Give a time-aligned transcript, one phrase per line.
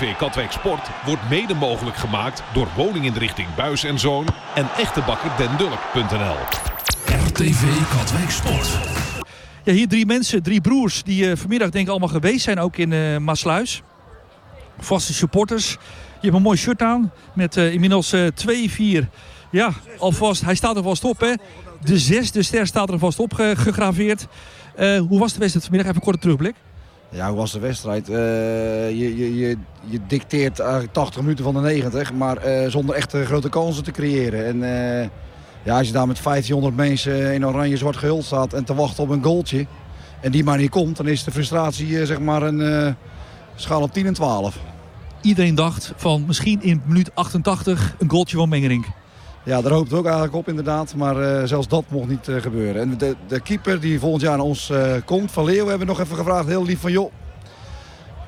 [0.00, 6.36] RTV Katwijk Sport wordt mede mogelijk gemaakt door woninginrichting Buis en Zoon en echtebakkerdenDulk.nl.
[7.04, 7.62] RTV
[7.96, 8.78] Katwijk Sport.
[9.64, 12.76] Ja, hier drie mensen, drie broers, die uh, vanmiddag denk ik allemaal geweest zijn, ook
[12.76, 13.82] in uh, Maasluis.
[14.78, 15.70] Vaste supporters.
[15.70, 15.78] Je
[16.20, 19.08] hebt een mooi shirt aan met uh, inmiddels 2, 4.
[19.50, 21.32] Ja, alvast, hij staat er vast op hè.
[21.84, 24.26] De zesde ster staat er vast op gegraveerd.
[25.08, 25.86] hoe was de wedstrijd vanmiddag?
[25.86, 26.54] Even een korte terugblik.
[27.12, 28.08] Ja, hoe was de wedstrijd?
[28.08, 28.16] Uh,
[28.88, 33.12] je, je, je, je, dicteert eigenlijk 80 minuten van de 90, maar uh, zonder echt
[33.12, 34.46] grote kansen te creëren.
[34.46, 35.08] En uh,
[35.62, 39.02] ja, als je daar met 1500 mensen in oranje zwart gehuld staat en te wachten
[39.02, 39.66] op een goaltje...
[40.20, 42.96] en die maar niet komt, dan is de frustratie zeg maar een
[43.54, 44.58] schaal op 10 en 12.
[45.20, 48.86] Iedereen dacht van misschien in minuut 88 een goaltje van Mengerink.
[49.42, 50.94] Ja, daar hoopten we ook eigenlijk op inderdaad.
[50.94, 52.82] Maar uh, zelfs dat mocht niet uh, gebeuren.
[52.82, 55.92] En de, de, keeper die volgend jaar naar ons uh, komt, Van Leeuwen, hebben we
[55.92, 56.46] nog even gevraagd.
[56.46, 57.12] Heel lief van, joh,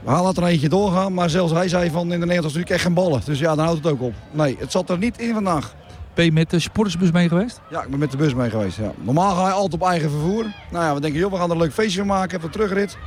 [0.03, 1.15] we gaan er eentje doorgaan.
[1.15, 3.21] Maar zelfs hij zei van in de Nederlandse natuurlijk echt geen ballen.
[3.25, 4.13] Dus ja, dan houdt het ook op.
[4.31, 5.75] Nee, het zat er niet in vandaag.
[6.15, 7.61] Ben je met de sportersbus mee geweest?
[7.71, 8.77] Ja, ik ben met de bus mee geweest.
[8.77, 8.93] Ja.
[9.01, 10.47] Normaal ga je altijd op eigen vervoer.
[10.71, 12.39] Nou ja, we denken, joh, we gaan er een leuk feestje van maken.
[12.39, 12.99] Even terugrit.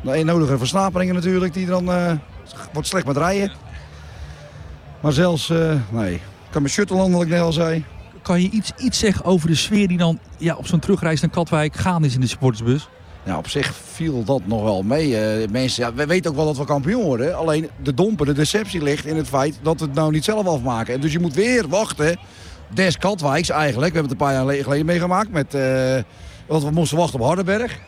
[0.00, 1.84] De een nodige versnaperingen natuurlijk, die dan
[2.72, 3.52] wordt slecht met rijden.
[5.00, 5.52] Maar zelfs,
[5.90, 6.20] nee,
[6.50, 7.84] kan mijn shirt landen, wat ik net al zei.
[8.22, 11.30] Kan je iets, iets zeggen over de sfeer die dan ja, op zo'n terugreis naar
[11.30, 12.88] Katwijk gaan is in de supportersbus?
[13.24, 15.40] Ja, op zich viel dat nog wel mee.
[15.42, 17.36] Uh, mensen, ja, we weten ook wel dat we kampioen worden.
[17.36, 20.46] Alleen de domper, de deceptie ligt in het feit dat we het nou niet zelf
[20.46, 20.94] afmaken.
[20.94, 22.18] En dus je moet weer wachten.
[22.74, 23.92] Des Katwijks eigenlijk.
[23.92, 25.30] We hebben het een paar jaar geleden meegemaakt.
[25.30, 25.96] Met, uh,
[26.46, 27.78] want we moesten wachten op Hardenberg.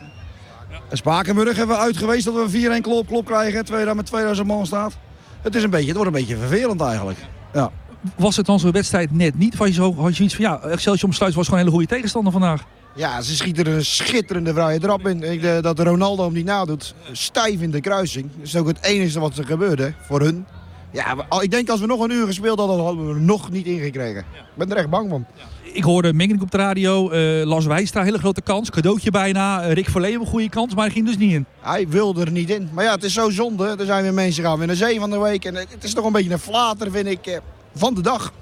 [0.89, 3.65] En Spakenburg hebben we uit geweest dat we 4-1 klop, klop krijgen.
[3.65, 4.97] Twee daar met 2000 man staat.
[5.41, 7.19] Het, is een beetje, het wordt een beetje vervelend eigenlijk.
[7.53, 7.71] Ja
[8.15, 9.55] was het dan zo'n wedstrijd net niet?
[9.55, 11.95] Had je, zo, had je iets van, ja, Excelsior Sluis was gewoon een hele goede
[11.95, 12.63] tegenstander vandaag.
[12.95, 15.23] Ja, ze schieten er een schitterende vrije trap in.
[15.23, 16.95] Ik, de, dat Ronaldo hem niet nadoet.
[17.11, 18.29] Stijf in de kruising.
[18.35, 20.45] Dat is ook het enige wat er gebeurde voor hun.
[20.91, 23.65] Ja, ik denk als we nog een uur gespeeld hadden, hadden we er nog niet
[23.65, 24.19] ingekregen.
[24.19, 25.25] Ik ben er echt bang van.
[25.63, 28.69] Ik hoorde Mengeling op de radio, uh, Lars Wijstra, hele grote kans.
[28.69, 29.65] Cadeautje bijna.
[29.65, 31.45] Uh, Rick Verleeuwen, een goede kans, maar hij ging dus niet in.
[31.61, 32.69] Hij wilde er niet in.
[32.73, 33.75] Maar ja, het is zo zonde.
[33.79, 35.45] Er zijn weer mensen gaan weer naar zee van de week.
[35.45, 37.41] En het is toch een beetje een flater, vind ik.
[37.73, 38.33] Eh van de dag.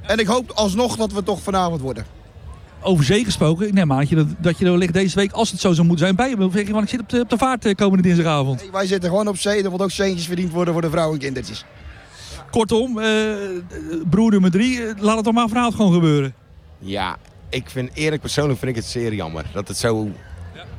[0.00, 2.06] En ik hoop alsnog dat we toch vanavond worden.
[2.82, 5.50] Over zee gesproken, ik neem aan dat je, dat je er wellicht deze week, als
[5.50, 6.36] het zo zou moeten zijn, bij je.
[6.72, 8.60] Want ik zit op de, op de vaart eh, komende dinsdagavond.
[8.60, 9.62] Nee, wij zitten gewoon op zee.
[9.62, 11.64] Er wordt ook centjes verdiend worden voor de vrouwen en kindertjes.
[12.50, 13.04] Kortom, uh,
[14.10, 16.34] broer nummer drie, eh, laat het toch maar vanavond gewoon gebeuren.
[16.78, 17.16] Ja,
[17.48, 20.08] ik vind eerlijk persoonlijk vind ik het zeer jammer dat het zo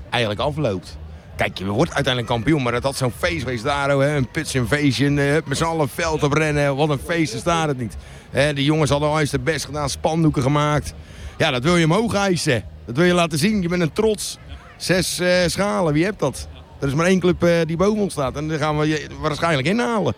[0.09, 0.97] eigenlijk afloopt.
[1.39, 3.89] Kijk, je wordt uiteindelijk kampioen, maar dat had zo'n feest geweest daar.
[3.89, 6.75] Hè, een pitch invasion, uh, met z'n allen veld op rennen.
[6.75, 7.97] Wat een feest is daar het niet.
[8.29, 10.93] Hè, de jongens hadden al eens de best gedaan, spandoeken gemaakt.
[11.37, 12.63] Ja, dat wil je omhoog eisen.
[12.85, 13.61] Dat wil je laten zien.
[13.61, 14.37] Je bent een trots.
[14.77, 16.47] Zes uh, schalen, wie hebt dat?
[16.79, 18.35] Er is maar één club uh, die boven staat.
[18.35, 20.13] En daar gaan we je waarschijnlijk inhalen.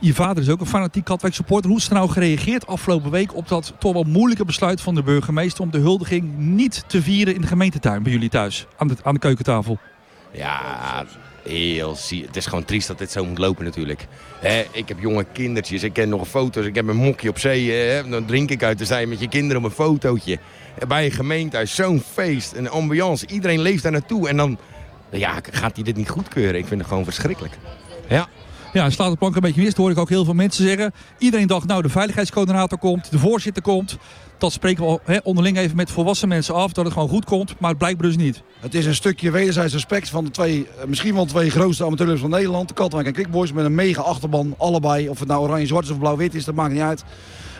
[0.00, 1.70] Je vader is ook een fanatiek Katwijk supporter.
[1.70, 5.02] Hoe is er nou gereageerd afgelopen week op dat toch wel moeilijke besluit van de
[5.02, 5.62] burgemeester...
[5.62, 9.14] om de huldiging niet te vieren in de gemeentetuin bij jullie thuis, aan de, aan
[9.14, 9.78] de keukentafel?
[10.32, 11.04] Ja,
[11.42, 12.24] heel zie.
[12.26, 14.06] Het is gewoon triest dat dit zo moet lopen natuurlijk.
[14.72, 16.66] ik heb jonge kindertjes, ik ken nog foto's.
[16.66, 18.02] Ik heb een mokje op zee.
[18.10, 20.38] dan drink ik uit de zee met je kinderen op een fotootje.
[20.88, 23.26] Bij een gemeentehuis, zo'n feest, een ambiance.
[23.26, 24.28] Iedereen leeft daar naartoe.
[24.28, 24.58] En dan
[25.10, 26.60] ja, gaat hij dit niet goedkeuren.
[26.60, 27.58] Ik vind het gewoon verschrikkelijk.
[28.08, 28.28] Ja.
[28.72, 29.68] Ja, slaat de plank een beetje mis.
[29.68, 30.92] Dat hoor ik ook heel veel mensen zeggen.
[31.18, 33.96] Iedereen dacht, nou, de veiligheidscoördinator komt, de voorzitter komt.
[34.38, 37.54] Dat spreken we onderling even met volwassen mensen af, dat het gewoon goed komt.
[37.58, 38.42] Maar het blijkt dus niet.
[38.60, 42.20] Het is een stukje wederzijds respect van de twee, eh, misschien wel twee grootste amateurclubs
[42.20, 42.68] van Nederland.
[42.68, 44.54] De Katwijk en Klikboys met een mega achterban.
[44.58, 47.04] Allebei, of het nou oranje-zwart is of blauw-wit is, dat maakt niet uit.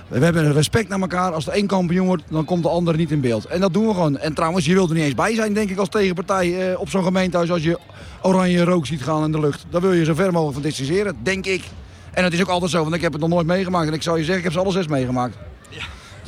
[0.09, 1.33] We hebben respect naar elkaar.
[1.33, 3.45] Als de één kampioen wordt, dan komt de andere niet in beeld.
[3.45, 4.19] En dat doen we gewoon.
[4.19, 6.89] En trouwens, je wilt er niet eens bij zijn, denk ik, als tegenpartij eh, op
[6.89, 7.51] zo'n gemeentehuis.
[7.51, 7.79] Als je
[8.23, 9.65] oranje rook ziet gaan in de lucht.
[9.71, 11.65] Dan wil je zo ver mogelijk van distancieren, denk ik.
[12.13, 13.89] En het is ook altijd zo, want ik heb het nog nooit meegemaakt.
[13.89, 15.37] En ik zou je zeggen, ik heb ze alle zes meegemaakt.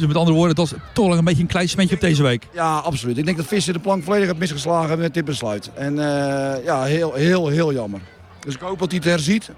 [0.00, 2.46] Dus met andere woorden, het was toch een beetje een klein smentje op deze week.
[2.52, 3.18] Ja, absoluut.
[3.18, 5.70] Ik denk dat Visser de plank volledig heeft misgeslagen met dit besluit.
[5.74, 8.00] En uh, ja, heel, heel, heel jammer.
[8.40, 9.50] Dus ik hoop dat hij het herziet.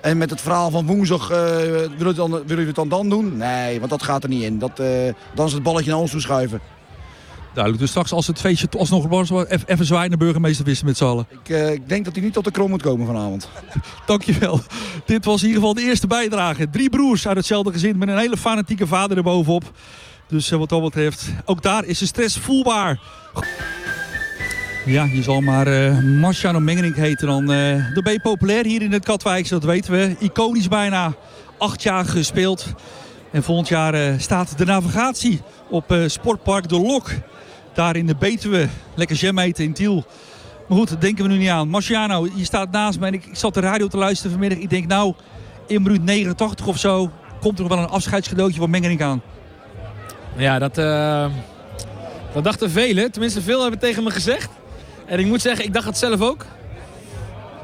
[0.00, 2.32] En met het verhaal van woensdag, uh, willen jullie, dan,
[2.66, 3.36] het dan dan doen?
[3.36, 4.58] Nee, want dat gaat er niet in.
[4.58, 4.86] Dat, uh,
[5.34, 6.60] dan is het balletje naar ons toe schuiven.
[7.58, 9.30] Duidelijk, dus straks als het feestje alsnog wordt,
[9.66, 11.26] even zwaaien naar burgemeester Wissen met z'n allen.
[11.30, 13.48] Ik, uh, ik, denk dat hij niet tot de krom moet komen vanavond.
[14.06, 14.60] Dankjewel.
[15.04, 16.70] Dit was in ieder geval de eerste bijdrage.
[16.70, 19.72] Drie broers uit hetzelfde gezin met een hele fanatieke vader erbovenop.
[20.28, 23.00] Dus wat dat betreft, ook daar is de stress voelbaar.
[24.86, 27.46] Ja, je zal maar uh, Marciano Mengerink heten dan.
[27.46, 30.16] Dan ben je populair hier in het Katwijkse, dat weten we.
[30.18, 31.14] Iconisch bijna.
[31.58, 32.66] Acht jaar gespeeld.
[33.32, 37.10] En volgend jaar uh, staat de navigatie op Sportpark De Lok.
[37.78, 38.68] Daar in de Betuwe.
[38.94, 40.04] Lekker jam eten in Tiel.
[40.68, 41.68] Maar goed, denken we nu niet aan.
[41.68, 44.58] Marciano, je staat naast me en ik, zat de radio te luisteren vanmiddag.
[44.58, 45.14] Ik denk nou,
[45.66, 47.10] in minuut 89 of zo
[47.40, 49.22] komt er wel een afscheidscadeautje van Mengeling aan.
[50.36, 51.26] Ja, dat, eh,
[52.32, 53.10] dat dachten velen.
[53.10, 54.50] Tenminste, veel hebben tegen me gezegd.
[55.06, 56.46] En ik moet zeggen, ik dacht het zelf ook.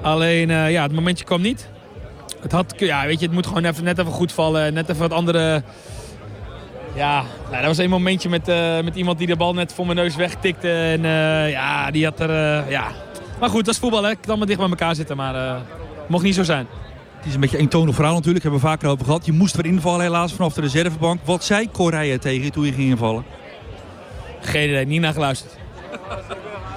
[0.03, 1.69] Alleen, eh, ja, het momentje kwam niet.
[2.41, 4.75] Het, had, ja, weet je, het moet gewoon even, net even goed vallen.
[4.75, 5.63] Net even wat andere...
[6.95, 9.87] Ja, nou, dat was een momentje met, eh, met iemand die de bal net voor
[9.87, 10.71] mijn neus wegtikte.
[10.71, 12.31] En eh, ja, die had er...
[12.31, 12.87] eh, ja.
[13.41, 14.11] Maar goed, dat is voetbal, hè.
[14.11, 15.61] Ik kan maar dicht bij elkaar zitten, maar
[16.07, 16.67] mocht niet zo zijn.
[17.17, 19.27] Het is een beetje een eentonig verhaal natuurlijk, hebben we vaker over gehad.
[19.27, 21.21] Je moest weer invallen helaas vanaf de reservebank.
[21.25, 23.25] Wat zei Correia tegen je toen je ging invallen?
[24.41, 25.57] Geen idee, niet naar geluisterd.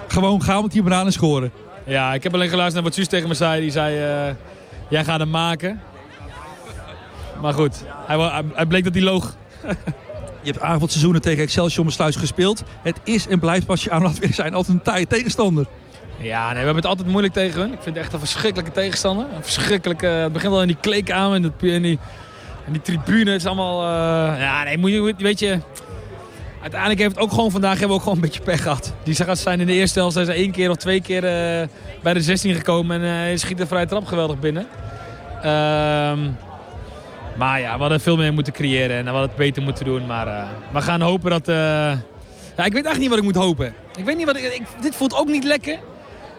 [0.07, 1.51] Gewoon gaan met die bananen scoren.
[1.83, 3.61] Ja, ik heb alleen geluisterd naar wat Suus tegen me zei.
[3.61, 3.95] Die zei,
[4.87, 5.81] jij gaat hem maken.
[7.41, 9.35] Maar goed, hij, hij bleek dat hij loog.
[10.47, 12.63] Je hebt avondseizoenen tegen Excelsior Sluis gespeeld.
[12.81, 15.65] Het is en blijft pas je aan laat weer zijn altijd een taaie tegenstander.
[16.17, 17.73] Ja, nee, we hebben het altijd moeilijk tegen hun.
[17.73, 19.25] Ik vind het echt een verschrikkelijke tegenstander.
[19.35, 21.99] Een verschrikkelijke, het begint al in die kleedkamer en, en, die,
[22.65, 23.31] en die tribune.
[23.31, 25.59] Het is allemaal, eh, ja nee, moet je, weet je...
[26.61, 28.93] Uiteindelijk heeft het ook gewoon vandaag hebben we ook gewoon een beetje pech gehad.
[29.03, 31.67] Die gasten zijn in de eerste helft zijn ze één keer of twee keer eh,
[32.03, 34.67] bij de 16 gekomen en eh schiet de vrije trap geweldig binnen.
[35.41, 36.19] Ehm,
[37.37, 40.05] maar ja, we hadden veel meer moeten creëren en we hadden het beter moeten doen.
[40.05, 41.47] Maar eh, we gaan hopen dat...
[41.47, 41.55] eh,
[42.57, 43.73] ja, ik weet echt niet wat ik moet hopen.
[43.97, 45.79] Ik weet niet wat ik, ik- dit voelt ook niet lekker.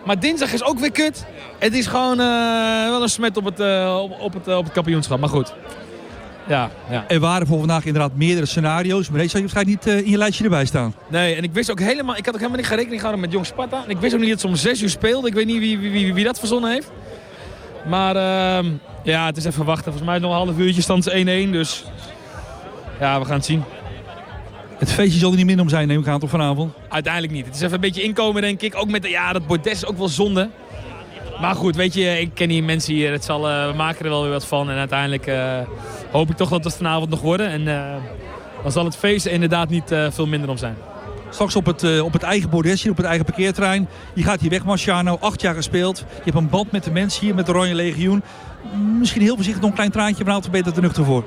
[0.04, 1.26] Maar dinsdag is ook weer kut.
[1.58, 3.60] Het is gewoon eh, wel een smet op het,
[4.00, 5.20] op, op het, op het kampioenschap.
[5.20, 5.54] Maar goed.
[6.48, 7.04] Ja, ja.
[7.08, 9.08] Er waren voor vandaag inderdaad meerdere scenario's.
[9.10, 10.94] Maar deze had je waarschijnlijk niet in je lijstje erbij staan.
[11.08, 12.16] Nee, en ik wist ook helemaal...
[12.16, 13.84] Ik had ook helemaal niet geen rekening gehouden met Jong Sparta.
[13.84, 15.30] En ik wist ook niet dat ze om 6 uur speelden.
[15.30, 16.90] Ik weet niet wie, wie, wie, wie dat verzonnen heeft.
[17.86, 18.66] Maar ehm,
[19.02, 19.92] ja, het is even wachten.
[19.92, 21.50] Volgens mij is het nog een half uurtje stand is 1-1.
[21.50, 21.84] Dus
[23.00, 23.64] ja, we gaan het zien.
[24.78, 26.72] Het feestje zal er niet minder om zijn, neem ik aan, toch vanavond?
[26.88, 27.46] Uiteindelijk niet.
[27.46, 28.76] Het is even een beetje inkomen, denk ik.
[28.76, 30.48] Ook met de, ja, dat bordes is ook wel zonde.
[31.40, 33.12] Maar goed, weet je, ik ken die mensen hier.
[33.12, 34.70] Het zal, eh, we maken er wel weer wat van.
[34.70, 35.60] En uiteindelijk eh,
[36.10, 37.48] hoop ik toch dat het vanavond nog worden.
[37.48, 37.94] En eh,
[38.62, 40.76] dan zal het feest er inderdaad niet veel minder om zijn.
[41.30, 43.88] Straks op het, eh, op het eigen bordesje, op het eigen parkeerterrein.
[44.14, 45.16] Je gaat hier weg, Marciano.
[45.20, 45.98] Acht jaar gespeeld.
[45.98, 48.22] Je hebt een band met de mensen hier, met de Oranje Legioen.
[48.98, 51.24] Misschien heel voorzichtig nog een klein traantje, maar altijd beter te nuchter voor.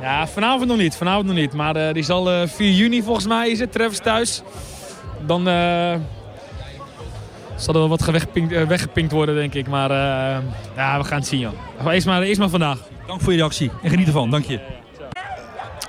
[0.00, 0.96] Ja, vanavond nog niet.
[0.96, 1.52] Vanavond nog niet.
[1.52, 3.72] Maar eh, die zal eh 4 juni volgens mij is het.
[3.72, 4.42] Treffers thuis.
[5.26, 5.44] Dan
[7.56, 9.68] zal er wel wat weggepinkt, weggepinkt worden, denk ik.
[9.68, 9.90] Maar
[10.76, 11.92] ja, we gaan het zien, joh.
[11.92, 12.78] Eerst maar, eerst maar vandaag.
[13.06, 14.30] Dank voor je reactie en geniet ervan.
[14.30, 14.81] Dank je.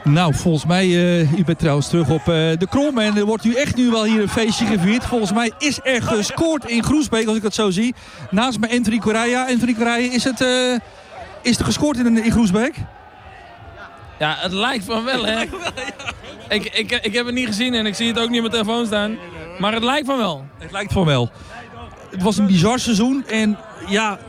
[0.03, 2.25] Nou, volgens mij, eh u bent trouwens terug op eh,
[2.57, 5.05] de Krom en er wordt nu echt nu wel hier een feestje gevierd.
[5.05, 7.95] Volgens mij is er gescoord in Groesbeek, als ik dat zo zie.
[8.29, 9.47] Naast me Anthony Correia.
[9.47, 10.79] Anthony Correia, is het, eh,
[11.41, 12.75] is er gescoord in, in Groesbeek?
[14.19, 15.41] Ja, het lijkt van wel, hè?
[16.49, 18.63] ik, ik, ik heb het niet gezien en ik zie het ook niet op mijn
[18.63, 19.17] telefoon staan.
[19.59, 20.45] Maar het lijkt van wel.
[20.57, 21.31] Het lijkt van wel.
[22.11, 23.57] Het was een bizar seizoen en
[23.87, 24.19] ja,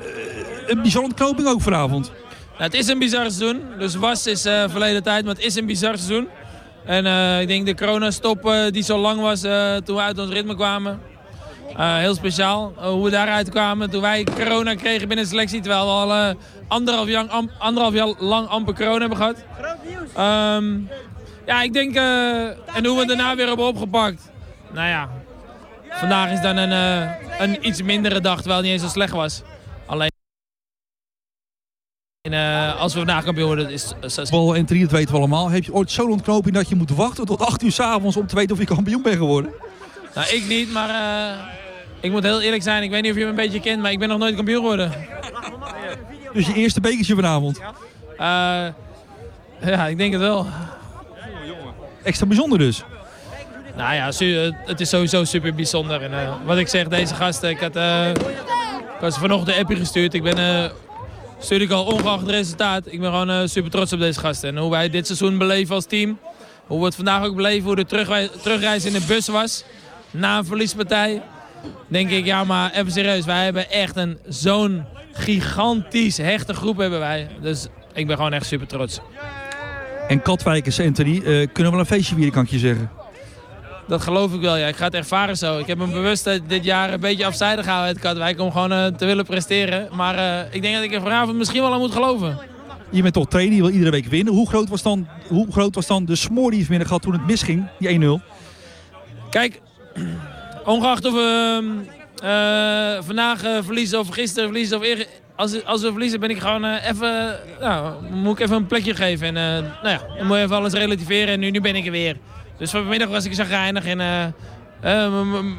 [0.66, 2.12] een bizarre ontknoping ook vanavond.
[2.56, 3.62] Het is een bizar seizoen.
[3.78, 6.28] Dus was is eh, verleden tijd, maar het is een bizar seizoen.
[6.84, 10.18] En eh, ik denk de coronastop eh, die zo lang was eh, toen we uit
[10.18, 11.00] ons ritme kwamen.
[11.76, 13.90] Heel speciaal hoe we daaruit kwamen.
[13.90, 16.34] Toen wij corona kregen binnen de selectie, terwijl we al
[16.68, 17.26] anderhalf, jaar,
[17.58, 19.44] anderhalf jaar lang amper corona hebben gehad.
[20.14, 20.78] Ehm,
[21.46, 24.30] ja, ik denk, en hoe we het daarna weer hebben opgepakt.
[24.72, 25.08] Nou ja,
[25.90, 26.70] vandaag is dan een,
[27.38, 29.42] een iets mindere dag, terwijl het niet eens zo slecht was.
[32.24, 33.94] Alleen eh, als we vandaag kampioen worden, is
[34.30, 35.50] Bal en 3, dat weten we allemaal.
[35.50, 38.34] Heb je ooit zo'n ontknoping dat je moet wachten tot 8 uur s'avonds om te
[38.34, 39.52] weten of je kampioen bent geworden?
[40.14, 41.38] Nou, ik niet, maar eh,
[42.00, 42.82] ik moet heel eerlijk zijn.
[42.82, 44.60] Ik weet niet of je me een beetje kent, maar ik ben nog nooit kampioen
[44.60, 44.92] geworden.
[46.32, 47.58] Dus je eerste bekertje vanavond.
[47.58, 48.66] Eh,
[49.60, 50.46] ja, ik denk het wel.
[52.02, 52.84] Extra bijzonder dus.
[53.76, 54.04] Nou ja,
[54.64, 56.02] het is sowieso super bijzonder.
[56.02, 57.76] En, wat ik zeg, deze gasten, ik had,
[58.96, 60.14] ik had ze vanochtend een appje gestuurd.
[60.14, 60.72] Ik ben,
[61.38, 64.48] stuur ik al ongeacht resultaat, ik ben gewoon eh, super trots op deze gasten.
[64.48, 66.18] En hoe wij dit seizoen beleven als team.
[66.66, 67.84] Hoe we het vandaag ook beleven, hoe de
[68.42, 69.64] terugreis in de bus was.
[70.10, 71.22] Na een verliespartij.
[71.88, 76.98] Denk ik, ja maar even serieus, wij hebben echt een zo'n gigantisch hechte groep hebben
[76.98, 77.28] wij.
[77.40, 79.00] Dus ik ben gewoon echt super trots.
[80.08, 82.90] En Katwijkers, Anthony, eh, kunnen wel een feestje vieren, kan je zeggen.
[83.86, 84.66] Dat geloof ik wel, ja.
[84.66, 85.58] Ik ga het ervaren zo.
[85.58, 88.72] Ik heb me bewust eh, dit jaar een beetje afzijdig gehouden uit Katwijk om gewoon
[88.72, 89.88] eh, te willen presteren.
[89.92, 92.38] Maar eh, ik denk dat ik er vanavond misschien wel aan moet geloven.
[92.90, 94.34] Je bent toch trainer, je wil iedere week winnen.
[94.34, 97.12] Hoe groot was dan, hoe groot was dan de smoor die je vanmiddag had toen
[97.12, 98.04] het misging, die 1-0?
[99.30, 99.60] Kijk,
[100.64, 101.60] ongeacht of we
[102.22, 104.84] eh, vandaag verliezen of gisteren verliezen of
[105.36, 109.36] als, als we verliezen ben ik gewoon even, nou, moet ik even een plekje geven.
[109.36, 111.86] En eh, nou ja, dan moet je even alles relativeren en nu, nu ben ik
[111.86, 112.16] er weer.
[112.58, 114.32] Dus vanmiddag was ik zagrijnig en eh, eh,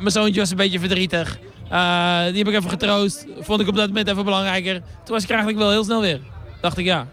[0.02, 1.38] mijn zoontje was een beetje verdrietig.
[1.70, 3.25] Eh, die heb ik even getroost.
[3.40, 4.74] Vond ik op dat moment even belangrijker.
[4.74, 6.20] Toen was ik eigenlijk wel heel snel weer.
[6.62, 7.08] dacht ik ja.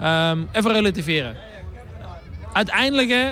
[0.00, 1.36] Ehm, even relativeren.
[2.52, 3.30] Uiteindelijk, hè,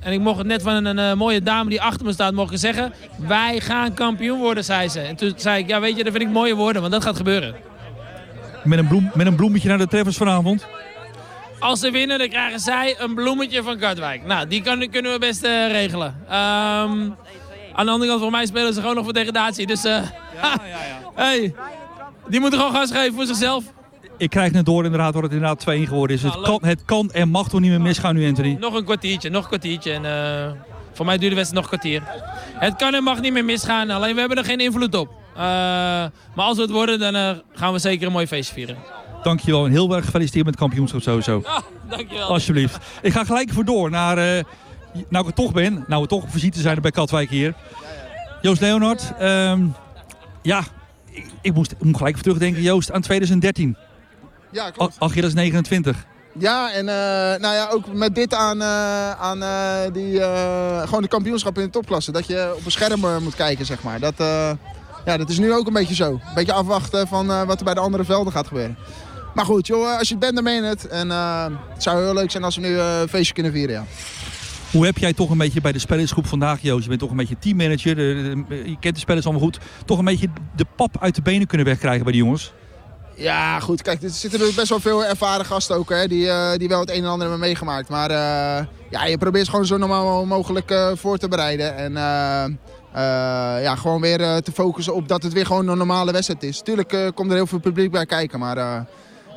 [0.00, 2.92] en ik mocht het net van een, mooie dame die achter me staat mogen zeggen.
[3.16, 5.00] Wij gaan kampioen worden, zei ze.
[5.00, 7.16] En toen zei ik, ja weet je, dat vind ik mooie woorden, want dat gaat
[7.16, 7.54] gebeuren.
[8.64, 10.66] Met een, bloem, met een bloemetje naar de treffers vanavond.
[11.58, 14.26] Als ze winnen, dan krijgen zij een bloemetje van Katwijk.
[14.26, 16.16] Nou, die kan, kunnen we best eh, regelen.
[16.26, 17.10] Ehm,
[17.72, 19.66] aan de andere kant, voor mij spelen ze gewoon nog voor degradatie.
[19.66, 20.02] Dus, eh
[21.14, 21.54] hey,
[22.28, 23.64] die moeten gewoon gas geven voor zichzelf.
[24.16, 26.22] Ik krijg net door inderdaad dat het inderdaad 2-1 geworden is.
[26.22, 28.56] Het kan, het kan en mag toch niet meer misgaan nu, Anthony?
[28.60, 29.92] Nog een kwartiertje, nog een kwartiertje.
[29.92, 30.52] En, eh,
[30.92, 32.02] voor mij duurt de wedstrijd nog een kwartier.
[32.54, 35.08] Het kan en mag niet meer misgaan, alleen we hebben er geen invloed op.
[35.34, 35.42] Eh,
[36.34, 38.76] maar als we het worden, dan eh, gaan we zeker een mooi feestje vieren.
[39.22, 41.42] Dankjewel en heel erg gefeliciteerd met het kampioenschap sowieso.
[41.88, 42.28] Dankjewel.
[42.28, 42.76] Alsjeblieft.
[43.02, 44.44] Ik ga gelijk voor door naar, eh,
[45.08, 47.54] nou ik er toch ben, nou we toch op visite zijn bij Katwijk hier.
[48.42, 49.62] Joost Leonard, ehm,
[50.42, 50.62] ja,
[51.10, 53.76] ik, ik moest, ik moet gelijk even terugdenken, Joost, aan 2013.
[54.50, 54.96] Ja, klopt.
[54.98, 56.06] Achilles 29.
[56.38, 61.02] Ja, en eh, nou ja, ook met dit aan, eh, aan eh, die, eh, gewoon
[61.02, 62.12] de kampioenschap in de topklasse.
[62.12, 64.00] Dat je op een scherm eh, moet kijken, zeg maar.
[64.00, 64.50] Dat, eh,
[65.04, 66.10] ja, dat is nu ook een beetje zo.
[66.10, 68.76] Een beetje afwachten van eh, wat er bij de andere velden gaat gebeuren.
[69.34, 70.86] Maar goed, joh, als je het bent, dan meen je het.
[70.86, 73.74] En eh, het zou heel leuk zijn als we nu eh, een feestje kunnen vieren,
[73.74, 73.84] ja.
[74.70, 76.82] Hoe heb jij toch een beetje bij de spelersgroep vandaag, Joost?
[76.82, 77.98] Je bent toch een beetje teammanager,
[78.48, 79.58] je kent de spelers allemaal goed.
[79.84, 82.52] Toch een beetje de pap uit de benen kunnen wegkrijgen bij die jongens?
[83.14, 83.82] Ja, goed.
[83.82, 86.80] Kijk, er zitten er best wel veel ervaren gasten ook, hè, die, eh, die wel
[86.80, 87.88] het een en ander hebben meegemaakt.
[87.88, 91.76] Maar eh, ja, je probeert het gewoon zo normaal mogelijk eh, voor te bereiden.
[91.76, 95.78] En eh, eh, ja, gewoon weer eh, te focussen op dat het weer gewoon een
[95.78, 96.60] normale wedstrijd is.
[96.60, 98.80] Tuurlijk eh, komt er heel veel publiek bij kijken, maar eh,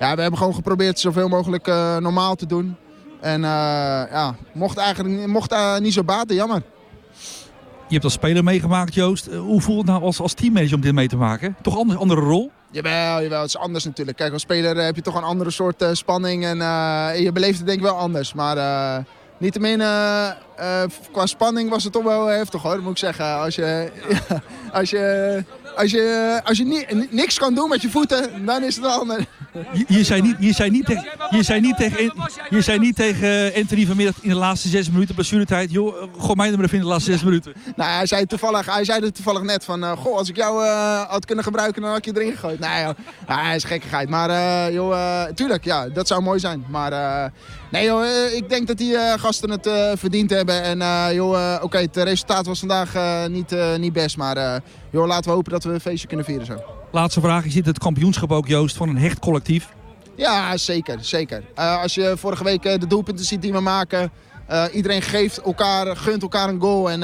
[0.01, 2.75] ja, we hebben gewoon geprobeerd zoveel mogelijk eh, normaal te doen.
[3.20, 3.50] En eh,
[4.12, 6.62] ja, mocht eigenlijk mocht, eh, niet zo baten, jammer.
[7.88, 9.34] Je hebt als speler meegemaakt, Joost.
[9.34, 11.55] Hoe voelt het nou als, als teammanager om dit mee te maken?
[11.62, 12.51] Toch een andere rol?
[12.72, 14.17] Jawel, jawel, het is anders natuurlijk.
[14.17, 16.58] Kijk, als speler heb je toch een andere soort spanning en
[17.22, 18.34] je beleeft het denk ik wel anders.
[18.34, 18.58] Maar
[19.38, 19.79] niettemin,
[20.62, 23.39] eh, eh, qua spanning was het toch wel heftig hoor, moet ik zeggen.
[23.39, 23.91] Als je,
[24.80, 25.44] als je,
[25.75, 29.00] als je, als je ni niks kan doen met je voeten, dan is het wel
[29.00, 29.25] ander.
[29.74, 32.13] Je, je zei niet, je zei niet, tegen, je zei niet tegen,
[32.50, 35.72] je zei niet tegen eh, Anthony vanmiddag in de laatste zes minuten blessuretijd.
[35.72, 37.53] Joh, eh, gooi mij er maar even in de laatste zes minuten.
[37.75, 40.65] Nou, hij zei, toevallig, hij zei het toevallig net van, eh, goh, als ik jou
[40.65, 42.60] eh, had kunnen gebruiken, dan had ik je erin gegooid.
[42.60, 42.96] Nee, joh.
[43.25, 44.10] Hij is gekkigheid.
[44.10, 46.65] Maar eh, joh, eh, tuurlijk, ja, dat zou mooi zijn.
[46.70, 47.32] Maar eh,
[47.72, 50.50] nee, joh, eh, ik denk dat die eh, gasten het eh, verdiend hebben.
[50.60, 54.17] En eh, joh, eh, oké, het resultaat was vandaag eh, niet, niet best.
[54.17, 56.55] Maar joh, laten we hopen dat we een feestje kunnen vieren zo.
[56.91, 57.43] Laatste vraag.
[57.43, 59.67] Je ziet het kampioenschap ook, Joost, van een hecht collectief.
[60.15, 60.98] Ja, zeker.
[61.01, 61.43] zeker.
[61.55, 64.12] Als je vorige week de doelpunten ziet die we maken.
[64.74, 66.89] iedereen geeft elkaar, gunt elkaar een goal.
[66.89, 67.00] En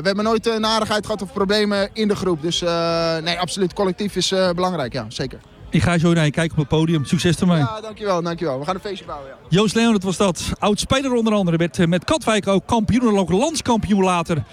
[0.00, 2.42] we hebben nooit uh, narigheid gehad of problemen in de groep.
[2.42, 3.72] Dus uh, nee, absoluut.
[3.72, 4.92] Collectief is belangrijk.
[4.92, 5.40] Ja, zeker.
[5.70, 7.04] Ik ga zo naar je kijken op het podium.
[7.04, 7.58] Succes ermee.
[7.58, 8.58] Ja, dankjewel, dankjewel.
[8.58, 9.28] We gaan een feestje bouwen.
[9.28, 9.36] Ja.
[9.48, 10.52] Joost Leon, dat was dat.
[10.58, 11.56] Oud-speler onder andere.
[11.56, 14.44] Met, met Katwijk ook kampioen en ook landskampioen later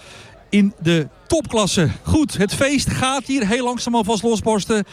[0.50, 1.90] in de topklasse.
[2.04, 4.84] Goed, het feest gaat hier heel langzaam alvast losborsten.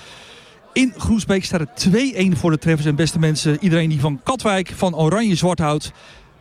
[0.72, 1.88] In Groesbeek staat het
[2.34, 2.86] 2-1 voor de treffers.
[2.86, 5.92] En beste mensen, iedereen die van Katwijk, van Oranje Zwart houdt.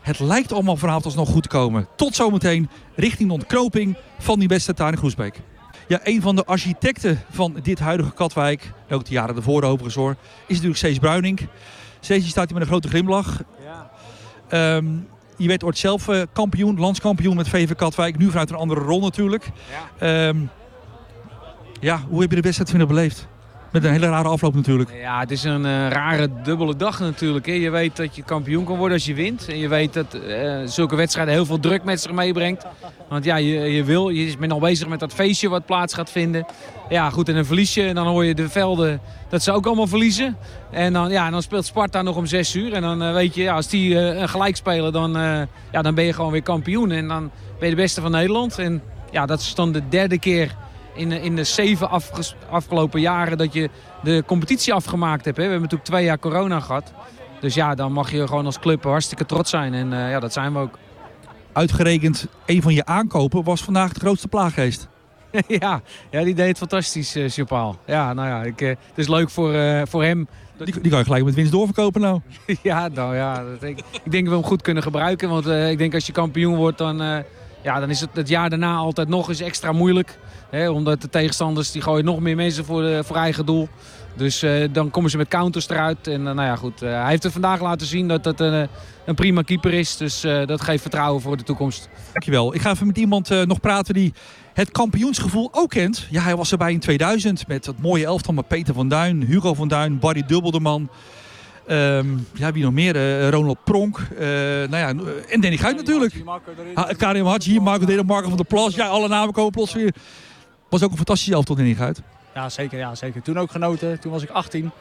[0.01, 1.87] Het lijkt allemaal vanavond alsnog goed te komen.
[1.95, 5.41] Tot zometeen richting de ontknoping van die beste tuin in Groesbeek.
[5.89, 10.15] Ja, een van de architecten van dit huidige Katwijk, ook de jaren ervoor overigens hoor,
[10.47, 11.47] is natuurlijk Cees Bruining.
[11.99, 13.41] Cees staat hier met een grote glimlach.
[14.49, 14.75] Ja.
[14.75, 18.17] Um, je werd ooit zelf uh, kampioen, landskampioen met VV Katwijk.
[18.17, 19.51] Nu vanuit een andere rol natuurlijk.
[19.99, 20.49] Ja, um,
[21.79, 23.27] ja hoe heb je de wedstrijd vinden beleefd?
[23.71, 24.89] Met een hele rare afloop natuurlijk.
[25.01, 27.45] Ja, het is een uh, rare dubbele dag natuurlijk.
[27.45, 27.53] Hè.
[27.53, 29.47] Je weet dat je kampioen kan worden als je wint.
[29.47, 32.65] En je weet dat uh, zulke wedstrijden heel veel druk met zich meebrengt.
[33.09, 36.09] Want ja, je, je, wil, je bent al bezig met dat feestje wat plaats gaat
[36.09, 36.45] vinden.
[36.89, 37.83] Ja, goed, en dan verlies je.
[37.83, 40.37] En dan hoor je de velden dat ze ook allemaal verliezen.
[40.71, 42.73] En dan, ja, dan speelt Sparta nog om 6 uur.
[42.73, 45.11] En dan uh, weet je, ja, als die gelijk spelen, dan,
[45.71, 46.91] ja, dan ben je gewoon weer kampioen.
[46.91, 48.59] En dan ben je de beste van Nederland.
[48.59, 50.55] En ja, dat is dan de derde keer
[50.93, 51.89] in, in de zeven
[52.49, 53.69] afgelopen jaren dat je
[54.03, 55.37] de competitie afgemaakt hebt.
[55.37, 55.43] Hè.
[55.43, 56.93] We hebben natuurlijk twee jaar corona gehad.
[57.39, 59.73] Dus ja, dan mag je gewoon als club hartstikke trots zijn.
[59.73, 60.77] En uh, ja, dat zijn we ook.
[61.53, 64.87] Uitgerekend, een van je aankopen was vandaag de grootste plaaggeest.
[65.59, 65.81] ja,
[66.11, 67.79] ja, die deed het fantastisch, uh, Chapaal.
[67.85, 70.27] Ja, nou ja, ik, uh, het is leuk voor, uh, voor hem.
[70.57, 72.21] Die, die, kan je gelijk met winst doorverkopen nou.
[72.61, 75.29] ja, nou ja, dat, ik, ik denk dat we hem goed kunnen gebruiken.
[75.29, 77.23] Want ik denk als je kampioen wordt, dan,
[77.61, 80.19] Ja, dan is het het jaar daarna altijd nog eens extra moeilijk.
[80.49, 83.69] Hè, omdat de tegenstanders die gooien nog meer mensen voor, de, voor eigen doel.
[84.19, 86.07] Dus eh, dan komen ze met counters eruit.
[86.07, 86.83] En uh, nou ja, goed.
[86.83, 88.67] Uh, hij heeft het vandaag laten zien dat dat een,
[89.05, 89.97] een prima keeper is.
[89.97, 91.89] Dus dat geeft vertrouwen voor de toekomst.
[92.11, 92.55] Dankjewel.
[92.55, 94.13] Ik ga even met iemand nog praten die
[94.53, 96.07] het kampioensgevoel ook kent.
[96.09, 99.53] Ja, hij was erbij in 2000 met dat mooie elftal met Peter van Duin, Hugo
[99.53, 100.89] van Duin, Barry Dubbelderman.
[101.67, 103.29] Um, ja, wie nog meer?
[103.29, 104.07] Ronald Pronk.
[104.19, 104.87] nou ja,
[105.29, 106.23] en Danny Guit natuurlijk.
[106.97, 108.75] Karim Hadji, Marco Dede, Marco van der Plas.
[108.75, 109.93] Ja, alle namen komen plots weer.
[110.69, 112.01] Was ook een fantastische elftal, Danny Guit.
[112.33, 113.21] Ja, zeker, ja, zeker.
[113.21, 113.99] Toen ook genoten.
[113.99, 114.71] Toen was ik 18.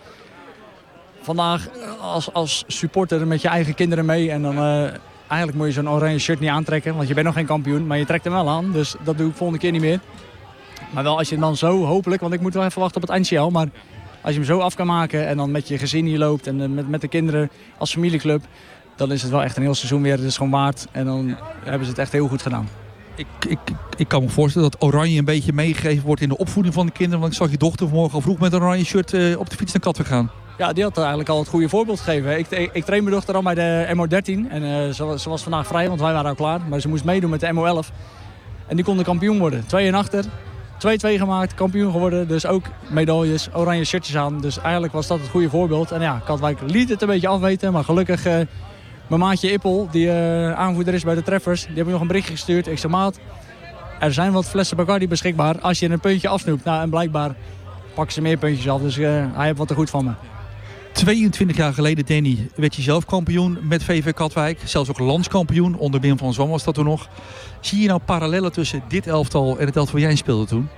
[1.21, 1.69] Vandaag
[2.01, 4.31] als, als supporter met je eigen kinderen mee.
[4.31, 4.83] En dan uh,
[5.29, 6.97] eigenlijk moet je zo'n oranje shirt niet aantrekken.
[6.97, 7.87] Want je bent nog geen kampioen.
[7.87, 8.73] Maar je trekt hem wel aan.
[8.73, 10.01] Dus dat doe ik volgende keer niet meer.
[10.91, 12.21] Maar wel als je hem dan zo hopelijk.
[12.21, 13.51] Want ik moet wel even wachten op het eindsignaal.
[13.51, 13.69] Maar
[14.21, 15.27] als je hem zo af kan maken.
[15.27, 16.47] En dan met je gezin hier loopt.
[16.47, 18.43] En met, met de kinderen als familieclub.
[18.97, 20.17] Dan is het wel echt een heel seizoen weer.
[20.17, 20.87] Het is gewoon waard.
[20.93, 22.69] En dan hebben ze het echt heel goed gedaan.
[23.19, 23.59] Ik, ik,
[23.97, 26.93] ik kan me voorstellen dat oranje een beetje meegegeven wordt in de opvoeding van de
[26.93, 27.21] kinderen.
[27.21, 29.57] Want ik zag je dochter vanmorgen al vroeg met een oranje shirt uh, op de
[29.57, 30.31] fiets naar Katwijk gaan.
[30.59, 32.39] Ja, die had eigenlijk al het goede voorbeeld gegeven.
[32.39, 34.51] Ik, ik, train mijn dochter al bij de MO13.
[34.51, 36.61] En uh, ze, was vandaag vrij, want wij waren al klaar.
[36.69, 37.95] Maar ze moest meedoen met de MO11.
[38.67, 39.67] En die kon de kampioen worden.
[39.67, 40.25] Twee en achter.
[40.25, 40.29] 2-2
[41.01, 42.29] gemaakt, kampioen geworden.
[42.29, 44.41] Dus ook medailles, oranje shirtjes aan.
[44.41, 45.91] Dus eigenlijk was dat het goede voorbeeld.
[45.91, 47.73] En ja, Katwijk liet het een beetje afweten.
[47.73, 48.27] Maar gelukkig...
[48.27, 48.41] Uh,
[49.09, 52.07] mijn maatje Ippel, die uh, aanvoerder is bij de Treffers, die heb ik nog een
[52.07, 52.67] berichtje gestuurd.
[52.67, 53.19] Ik zei, maat,
[54.01, 56.65] er zijn wat flessen Bacardi beschikbaar als je een puntje afsnoept.
[56.65, 57.35] Nou, en blijkbaar
[57.95, 60.13] pakken ze meer puntjes af, dus uh, hij heeft wat te goed van me.
[60.93, 64.61] 22 jaar geleden, Danny, werd je zelf kampioen met VV Katwijk.
[64.65, 67.09] Zelfs ook landskampioen, onder Wim van Zwan was dat toen nog.
[67.61, 70.69] Zie je nou parallellen tussen dit elftal en het elftal waar jij speelde toen?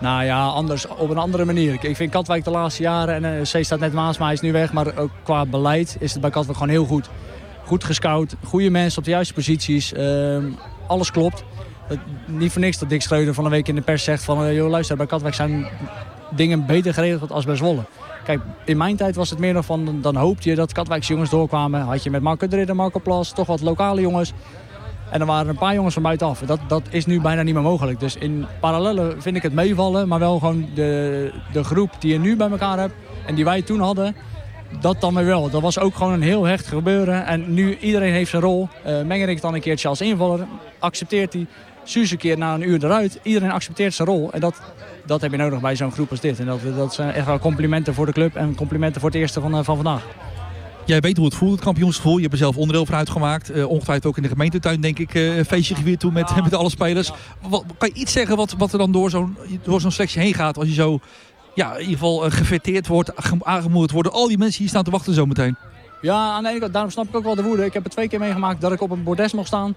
[0.00, 1.84] Nou ja, anders, op een andere manier.
[1.84, 4.52] Ik vind Katwijk de laatste jaren, en uh, C staat net naast mij, is nu
[4.52, 4.72] weg.
[4.72, 7.08] Maar ook qua beleid is het bij Katwijk gewoon heel goed.
[7.64, 9.92] Goed gescout, goede mensen op de juiste posities.
[9.92, 10.38] Uh,
[10.86, 11.44] alles klopt.
[12.26, 14.44] Niet voor niks dat Dick Schreuder van een week in de pers zegt van...
[14.44, 15.66] Uh, joh, luister, bij Katwijk zijn
[16.30, 17.84] dingen beter geregeld als bij Zwolle.
[18.24, 20.00] Kijk, in mijn tijd was het meer nog van...
[20.00, 21.80] dan hoopte je dat Katwijkse jongens doorkwamen.
[21.80, 24.32] Had je met Marco de Marco Plas, toch wat lokale jongens.
[25.10, 26.40] En er waren een paar jongens van buitenaf.
[26.40, 28.00] Dat, dat is nu bijna niet meer mogelijk.
[28.00, 30.08] Dus in parallellen vind ik het meevallen.
[30.08, 32.94] Maar wel gewoon de, de groep die je nu bij elkaar hebt...
[33.26, 34.16] en die wij toen hadden
[34.80, 35.50] dat dan weer wel.
[35.50, 37.26] Dat was ook gewoon een heel hecht gebeuren.
[37.26, 38.68] En nu iedereen heeft zijn rol.
[38.86, 40.46] Uh, Mengerik dan een keertje als invaller.
[40.78, 41.46] Accepteert hij.
[41.84, 43.18] Suus een keer na een uur eruit.
[43.22, 44.32] Iedereen accepteert zijn rol.
[44.32, 44.60] En dat,
[45.06, 46.38] dat heb je nodig bij zo'n groep als dit.
[46.38, 48.34] En dat, dat zijn echt wel complimenten voor de club.
[48.34, 50.06] En complimenten voor het eerste van, uh, van vandaag.
[50.86, 52.16] Jij weet hoe het voelt, het kampioensgevoel.
[52.16, 53.50] Je hebt er zelf onderdeel van uitgemaakt.
[53.50, 55.10] Uh, ongetwijfeld ook in de gemeentetuin, denk ik,
[55.46, 57.10] feestje gevierd toe met, met alle spelers.
[57.48, 60.34] Wat, kan je iets zeggen wat, wat er dan door zo'n door zo'n selectie heen
[60.34, 61.00] gaat als je zo
[61.54, 63.10] ja, in ieder geval gefeteerd wordt,
[63.42, 64.12] aangemoedigd worden.
[64.12, 65.56] Al die mensen hier staan te wachten zometeen.
[66.00, 67.64] Ja, aan de ene kant, daarom snap ik ook wel de woede.
[67.64, 69.74] Ik heb het twee keer meegemaakt dat ik op een bordes mocht staan.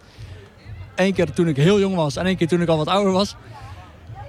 [0.96, 3.12] Eén keer toen ik heel jong was en één keer toen ik al wat ouder
[3.12, 3.36] was.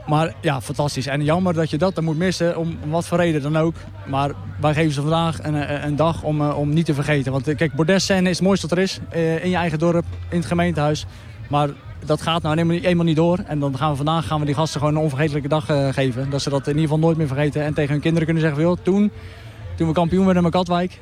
[0.09, 1.07] Maar ja, fantastisch.
[1.07, 3.75] En jammer dat je dat dan moet missen, om, wat voor reden dan ook.
[4.07, 4.31] Maar
[4.61, 7.33] wij geven ze vandaag een, een dag om, eh, om niet te vergeten.
[7.33, 8.99] Want eh, kijk, bordesscène is het mooiste wat er is.
[9.11, 11.07] Eh, in je eigen dorp, in het gemeentehuis.
[11.49, 11.69] Maar
[12.05, 13.39] dat gaat nou eenmaal niet, door.
[13.47, 16.31] En dan gaan we vandaag gaan we die gasten gewoon een onvergetelijke dag uh, geven.
[16.31, 17.65] Dat ze dat in ieder geval nooit meer vergeten.
[17.65, 19.11] En tegen hun kinderen kunnen zeggen, joh, toen,
[19.77, 21.01] toen we kampioen werden met Katwijk,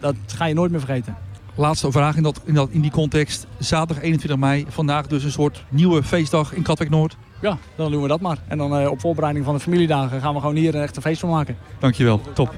[0.00, 1.16] dat ga je nooit meer vergeten.
[1.54, 3.46] Laatste vraag in, dat, in, dat, in die context.
[3.58, 7.16] Zaterdag 21 mei, vandaag dus een soort nieuwe feestdag in Katwijk Noord.
[7.40, 8.38] Ja, dan doen we dat maar.
[8.46, 11.30] En dan uh, op voorbereiding van de familiedagen gaan we gewoon hier een feest van
[11.30, 11.56] maken.
[11.78, 12.54] Dankjewel, top.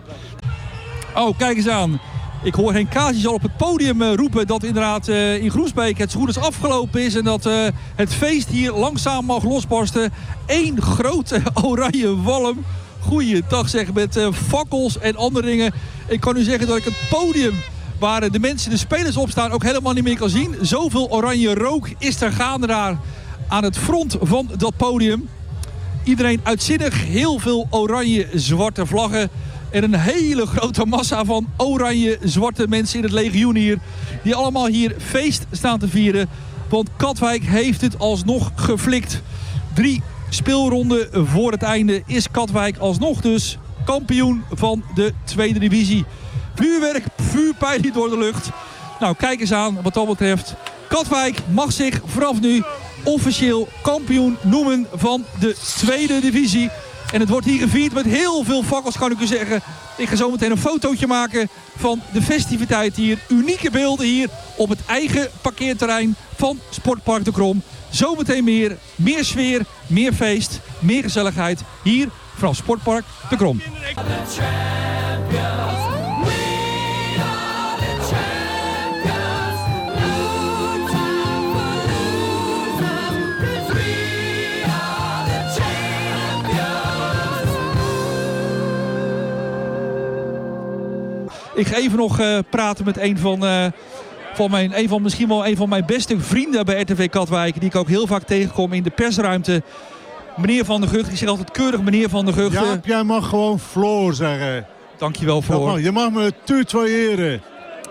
[1.14, 2.00] Oh, kijk eens aan.
[2.42, 6.10] Ik hoor Henk al op het podium uh, roepen dat inderdaad uh, in Groesbeek het
[6.10, 7.14] zo goed als afgelopen is.
[7.14, 10.12] En dat uh, het feest hier langzaam mag losbarsten.
[10.46, 12.64] Eén grote oranje walm.
[13.00, 15.72] Goeiedag zeg, met fakkels en andere dingen.
[16.08, 17.54] Ik kan u zeggen dat ik het podium
[17.98, 20.56] waar de mensen, de spelers op staan, ook helemaal niet meer kan zien.
[20.60, 22.98] Zoveel oranje rook is er gaande daar
[23.48, 25.28] aan het front van dat podium.
[26.04, 29.30] Iedereen uitzinnig, heel veel oranje-zwarte vlaggen.
[29.70, 33.78] En een hele grote massa van oranje-zwarte mensen in het legioen hier.
[34.22, 36.28] Die allemaal hier feest staan te vieren.
[36.68, 39.22] Want Katwijk heeft het alsnog geflikt.
[39.74, 46.04] Drie speelronden voor het einde is Katwijk alsnog dus kampioen van de tweede divisie.
[46.54, 48.50] Vuurwerk, vuurpijlen door de lucht.
[49.00, 50.54] Nou, kijk eens aan wat dat betreft.
[50.88, 52.62] Katwijk mag zich vanaf nu
[53.04, 56.70] officieel kampioen noemen van de tweede divisie.
[57.12, 59.60] En het wordt hier gevierd met heel veel fakkels, kan ik u zeggen.
[59.96, 63.18] Ik ga zo meteen een fotootje maken van de festiviteit hier.
[63.28, 67.62] Unieke beelden hier op het eigen parkeerterrein van Sportpark de Krom.
[67.90, 73.60] Zometeen meer, meer sfeer, meer feest, meer gezelligheid hier vanaf Sportpark de Krom.
[91.60, 93.66] Ik ga even nog eh, praten met een van, eh,
[94.34, 97.54] van mijn, een van misschien wel een van mijn beste vrienden bij RTV Katwijk.
[97.54, 99.62] Die ik ook heel vaak tegenkom in de persruimte.
[100.36, 101.10] Meneer Van der Gucht.
[101.10, 102.52] Ik zeg altijd keurig meneer Van der Gucht.
[102.52, 104.66] Ja, jij mag gewoon Floor zeggen.
[104.98, 105.42] Dankjewel.
[105.46, 105.80] Dat mag.
[105.80, 107.42] Je mag me tutoyeren.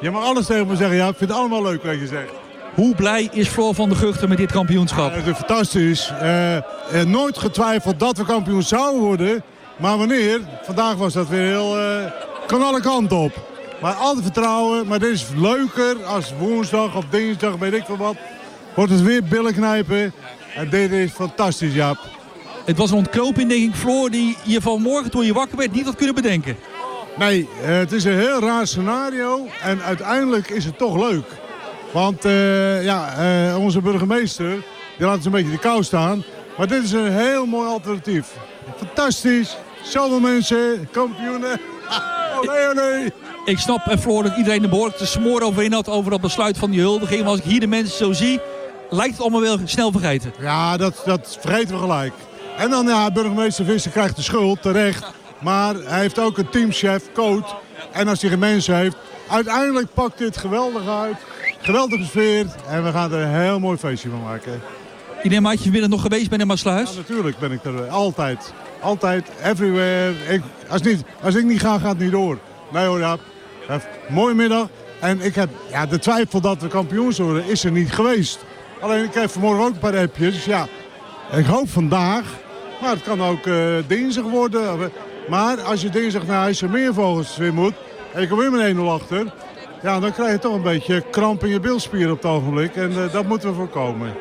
[0.01, 0.97] Je mag alles tegen me zeggen.
[0.97, 2.31] Ja, ik vind het allemaal leuk wat je zegt.
[2.73, 5.09] Hoe blij is Floor van der Guchten met dit kampioenschap?
[5.09, 6.13] Ja, dat is fantastisch.
[6.19, 6.63] Eh, eh,
[7.05, 9.43] nooit getwijfeld dat we kampioen zouden worden.
[9.77, 10.39] Maar wanneer?
[10.61, 11.77] Vandaag was dat weer heel...
[11.77, 13.31] eh kan alle kanten op.
[13.81, 14.87] Maar altijd vertrouwen.
[14.87, 18.15] Maar dit is leuker als woensdag of dinsdag, weet ik veel wat.
[18.75, 20.13] Wordt het weer billen knijpen.
[20.55, 21.97] En dit is fantastisch, Jaap.
[22.65, 25.85] Het was een ontknoping, denk ik, Floor, die je vanmorgen toen je wakker werd niet
[25.85, 26.57] had kunnen bedenken.
[27.17, 29.47] Nee, eh, het is een heel raar scenario.
[29.61, 31.25] En uiteindelijk is het toch leuk.
[31.91, 34.49] Want eh, ja, eh, onze burgemeester,
[34.97, 36.23] die laat ons een beetje de kou staan.
[36.57, 38.27] Maar dit is een heel mooi alternatief.
[38.77, 39.57] Fantastisch.
[39.83, 41.59] Zoveel mensen, kampioenen.
[42.39, 43.11] Olé, olé.
[43.45, 46.21] Ik snap, en Floor, dat iedereen er behoorlijk te smoren over in had over dat
[46.21, 47.21] besluit van die huldiging.
[47.21, 48.39] Maar als ik hier de mensen zo zie,
[48.89, 50.33] lijkt het allemaal wel snel vergeten.
[50.39, 52.13] Ja, dat, dat vergeten we gelijk.
[52.57, 55.05] En dan, ja, burgemeester Visser krijgt de schuld, terecht.
[55.39, 57.57] Maar hij heeft ook een teamchef, coach.
[57.91, 58.95] En als hij geen mensen heeft,
[59.29, 61.17] uiteindelijk pakt dit geweldig uit.
[61.61, 62.45] Geweldige sfeer.
[62.69, 64.61] En we gaan er een heel mooi feestje van maken.
[65.23, 66.89] Ik neem aan dat je vanmiddag nog geweest bent in Maasluis.
[66.89, 68.53] Ja, natuurlijk ben ik er eh, altijd.
[68.81, 70.13] Altijd, everywhere.
[70.27, 72.37] Ik, als, niet, als ik niet ga, gaat het niet door.
[72.71, 73.17] Nee hoor, ja.
[74.09, 74.67] Mooie middag.
[74.99, 78.39] En ik heb, ja, de twijfel dat we kampioen zullen worden is er niet geweest.
[78.79, 80.33] Alleen ik heb vanmorgen ook een paar appjes.
[80.33, 80.67] Dus ja,
[81.31, 82.23] ik hoop vandaag.
[82.81, 83.43] Maar het kan ook
[83.87, 84.63] dinsdag worden.
[84.63, 84.85] Eh,
[85.29, 87.73] Maar als je dinsdag naar IJsselmeervogels weer moet.
[88.13, 89.31] En je komt weer met 1-0 achter.
[89.81, 92.75] Ja, dan krijg je toch een beetje kramp in je bilspier op het ogenblik.
[92.75, 94.13] En eh, dat moeten we voorkomen.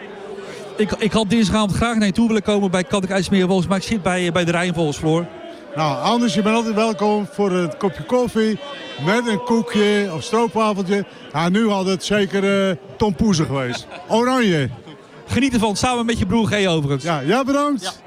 [0.76, 3.66] Ik, ik had dinsdagavond graag naar je toe willen komen bij Katwijk IJsselmeervogels.
[3.66, 5.26] Maar ik zit bij, bij de Rijnvogels, Floor.
[5.78, 8.58] Nou, anders, je bent altijd welkom voor een kopje koffie
[9.04, 11.04] met een koekje of stroopwafeltje.
[11.32, 13.86] Ja, nu had het zeker uh, Tom Poezen geweest.
[14.08, 14.70] Oranje.
[15.26, 17.04] Geniet ervan, samen met je broer G overigens.
[17.04, 18.02] Ja, ja bedankt.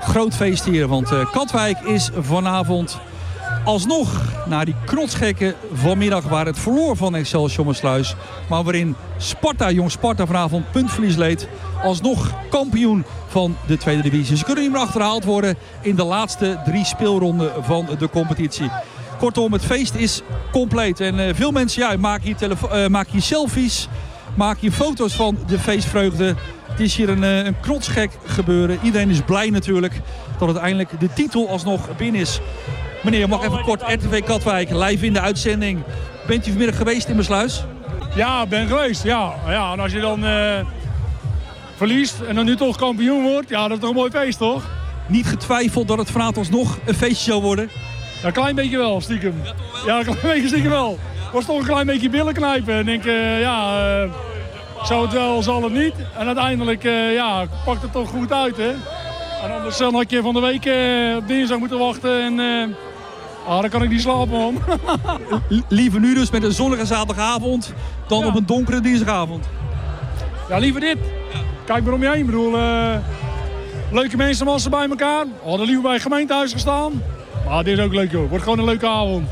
[0.00, 2.98] Groot feest hier, want uh, Katwijk is vanavond
[3.64, 8.14] alsnog na die knotsgekken vanmiddag waar het verloor van Excelsior Sluis.
[8.48, 11.48] Maar waarin Sparta, jong Sparta vanavond puntverlies leed.
[11.82, 14.36] Alsnog kampioen van de tweede divisie.
[14.36, 18.70] Ze kunnen niet meer achterhaald worden in de laatste drie speelronden van de competitie.
[19.18, 21.00] Kortom, het feest is compleet.
[21.00, 23.88] En uh, veel mensen ja, maken, hier maken hier selfies,
[24.34, 26.34] maken hier foto's van de feestvreugde.
[26.66, 27.56] Het is hier een, uh, een
[28.24, 28.78] gebeuren.
[28.82, 30.00] Iedereen is blij natuurlijk
[30.38, 32.40] dat uiteindelijk de titel alsnog binnen is.
[33.06, 35.82] Meneer, mag even kort RTV Katwijk, live in de uitzending.
[36.26, 37.64] Bent u vanmiddag geweest in Besluis?
[38.14, 39.02] Ja, ben geweest.
[39.02, 39.34] Ja.
[39.48, 40.58] Ja, en als je dan uh,
[41.76, 44.68] verliest en dan nu toch kampioen wordt, ja, dat is toch een mooi feest, toch?
[45.06, 47.70] Niet getwijfeld dat het vanavond alsnog een feestje zou worden?
[48.20, 49.34] Ja, een klein beetje wel, stiekem.
[49.86, 50.98] Ja, een klein beetje stiekem wel.
[51.32, 52.74] Was toch een klein beetje billen knijpen.
[52.74, 54.10] En denk, uh, ja, uh,
[54.82, 55.94] zou het wel, zal het niet.
[56.18, 58.70] En uiteindelijk, ja, pakt het toch goed uit, hè?
[59.42, 60.68] En anders had je van de week
[61.16, 62.76] op dinsdag moeten wachten en...
[63.46, 64.58] Ah, dan kan ik niet slapen, man.
[65.68, 67.72] liever nu dus met een zonnige zaterdagavond
[68.06, 68.26] dan ja.
[68.26, 69.44] op een donkere dinsdagavond.
[70.48, 70.98] Ja, liever dit.
[71.64, 72.18] Kijk maar om je heen.
[72.18, 72.96] Ik bedoel, uh,
[73.90, 75.24] leuke mensen massen bij elkaar.
[75.44, 77.02] Hadden liever bij het gemeentehuis gestaan.
[77.48, 78.28] Maar dit is ook leuk, joh.
[78.28, 79.28] Wordt gewoon een leuke avond.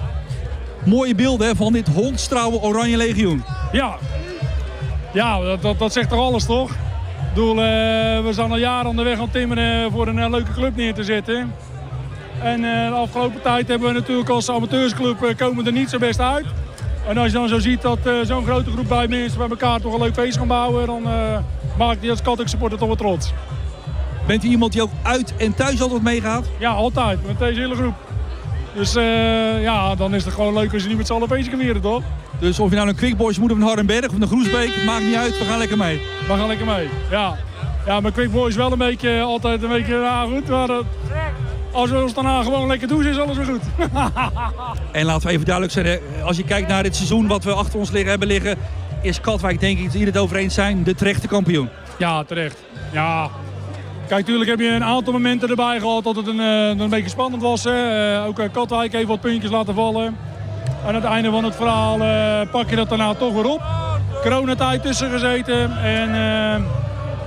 [0.85, 3.44] Mooie beelden hè, van dit hondstrouwe Oranje Legioen.
[3.72, 3.96] Ja.
[5.12, 6.70] Ja, dat, dat, dat zegt toch alles, toch?
[6.70, 6.77] Ik
[7.35, 7.64] bedoel, uh,
[8.24, 11.53] we zijn al jaren onderweg aan timmeren voor een uh, leuke club neer te zetten.
[12.42, 15.99] En uh, de afgelopen tijd hebben we natuurlijk als amateursclub uh, komen er niet zo
[15.99, 16.47] best uit.
[17.09, 19.81] En als je dan zo ziet dat uh, zo'n grote groep bij mensen bij elkaar
[19.81, 21.03] toch een leuk feest gaan bouwen, dan
[21.79, 23.33] maakt die als Katwijk supporter toch wel trots.
[24.27, 26.44] Bent u iemand die ook uit en thuis altijd meegaat?
[26.59, 27.27] Ja, altijd.
[27.27, 27.94] Met deze hele groep.
[28.75, 28.92] Dus
[29.62, 32.03] ja, dan is het gewoon leuk als je niet met z'n allen kan toch?
[32.38, 35.05] Dus of je nou een Quick Boys moet of een Hardenberg of een Groesbeek, maakt
[35.05, 35.38] niet uit.
[35.38, 36.01] We gaan lekker mee.
[36.27, 37.37] We gaan lekker mee, ja.
[37.87, 40.68] Ja, maar Quick Boys wel een beetje, altijd een beetje, ja goed, maar
[41.74, 43.62] als we ons daarna gewoon lekker douchen, is alles weer goed.
[44.92, 47.78] en laten we even duidelijk zijn, als je kijkt naar dit seizoen wat we achter
[47.78, 48.56] ons liggen, hebben liggen,
[49.02, 51.68] is Katwijk denk ik dat iedereen het over eens zijn, de terechte kampioen.
[51.98, 52.56] Ja, terecht.
[52.92, 53.28] Ja.
[54.08, 57.42] Kijk, natuurlijk heb je een aantal momenten erbij gehad dat het een, een beetje spannend
[57.42, 57.64] was.
[57.64, 58.16] Hè.
[58.16, 60.04] Uh, ook Katwijk heeft wat puntjes laten vallen.
[60.06, 63.62] En aan het einde van het verhaal uh, pak je dat daarna toch weer op.
[64.22, 65.78] Coronatijd tussen gezeten.
[65.78, 66.64] En uh,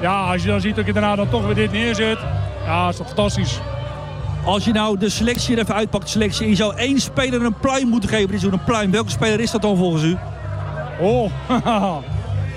[0.01, 2.19] ja, als je dan ziet dat je daarna dan toch weer dit neerzet.
[2.65, 3.59] Ja, is toch fantastisch.
[4.47, 7.59] Als je nou de selectie er even uitpakt, selectie, en je zou één speler een
[7.59, 8.91] pluim moeten geven, die zo'n een pluim.
[8.91, 10.17] Welke speler is dat dan volgens u?
[10.99, 11.31] Oh,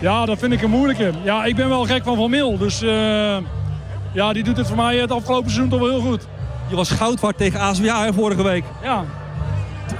[0.01, 1.11] ja, dat vind ik een moeilijke.
[1.23, 3.37] Ja, ik ben wel gek van Van Mil, dus uh,
[4.13, 6.27] ja, die doet het voor mij het afgelopen seizoen toch wel heel goed.
[6.69, 8.65] Je was goud waard tegen ASWA vorige week.
[8.83, 9.05] Ja,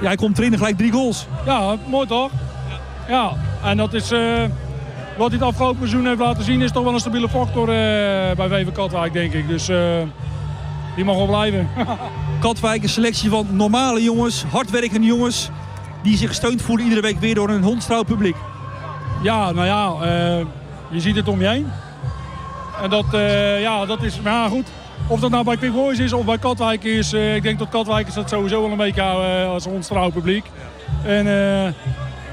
[0.01, 1.27] Jij komt erin en gelijk drie goals.
[1.45, 2.31] Ja, mooi toch?
[3.07, 3.31] Ja,
[3.63, 4.11] en dat is...
[4.11, 4.19] eh,
[5.17, 6.61] wat hij het afgelopen seizoen heeft laten zien...
[6.61, 7.75] is toch wel een stabiele factor eh,
[8.35, 9.47] bij VV Katwijk, denk ik.
[9.47, 9.77] Dus eh,
[10.95, 11.69] die mag wel blijven.
[12.39, 15.49] Katwijk, een selectie van normale jongens, hardwerkende jongens...
[16.03, 18.35] die zich gesteund voelen iedere week weer door een hondstrouw publiek.
[19.23, 20.45] Ja, nou ja, eh,
[20.89, 21.67] je ziet het om je heen.
[22.81, 24.67] En dat, eh, ja, dat is, maar ja, goed.
[25.07, 27.13] Of dat nou bij Quick Boys is of bij Katwijk is.
[27.13, 29.01] eh, ik denk dat Katwijk is dat sowieso wel een beetje
[29.47, 30.45] als ons trouw publiek.
[31.03, 31.25] En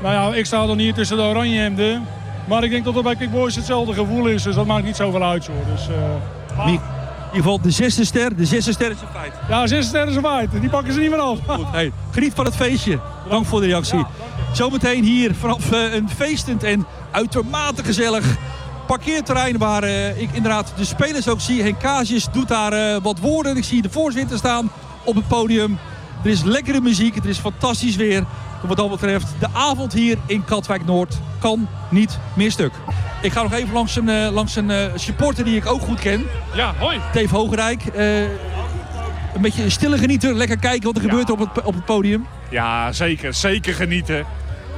[0.03, 2.07] nou ja, ik sta dan hier tussen de oranje hemden.
[2.45, 4.43] Maar ik denk dat dat bij Quick Boys hetzelfde gevoel is.
[4.43, 5.65] Dus dat maakt niet zoveel uit, hoor.
[5.75, 5.89] Dus,
[7.35, 8.37] ieder geval de zesde ster.
[8.37, 9.33] De zesde ster is een feit.
[9.49, 10.51] ja, zes sterren is een feit.
[10.61, 11.39] Die pakken ze niet meer af.
[11.73, 13.01] Hey, geniet van het feestje.
[13.29, 14.05] Dank voor de reactie.
[14.53, 18.37] Zometeen hier vanaf eh, een feestend en uitermate gezellig
[18.87, 19.59] parkeerterrein...
[19.59, 21.63] waar eh, ik inderdaad de spelers ook zie.
[21.63, 23.57] Henk Kaasjes doet daar eh, wat woorden.
[23.57, 24.71] Ik zie de voorzitter staan
[25.05, 25.79] op het podium.
[26.25, 28.25] Er is lekkere muziek, er is fantastisch weer.
[28.63, 32.73] Wat dat betreft, de avond hier in Katwijk-Noord kan niet meer stuk.
[33.23, 36.01] Ik ga nog even langs een, eh, langs een eh, supporter die ik ook goed
[36.01, 36.27] ken.
[36.55, 37.01] Ja, hoi.
[37.13, 37.87] Dave Hogerijk.
[37.87, 38.23] Eh,
[39.35, 40.35] een beetje een stille genieter.
[40.35, 42.27] Lekker kijken wat er gebeurt op het, op het podium.
[42.51, 43.35] Ja, zeker.
[43.35, 44.27] Zeker genieten.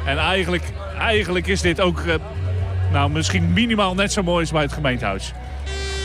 [0.06, 2.02] En eigenlijk, eigenlijk is dit ook
[2.92, 5.32] nou, misschien minimaal net zo mooi als bij het gemeentehuis.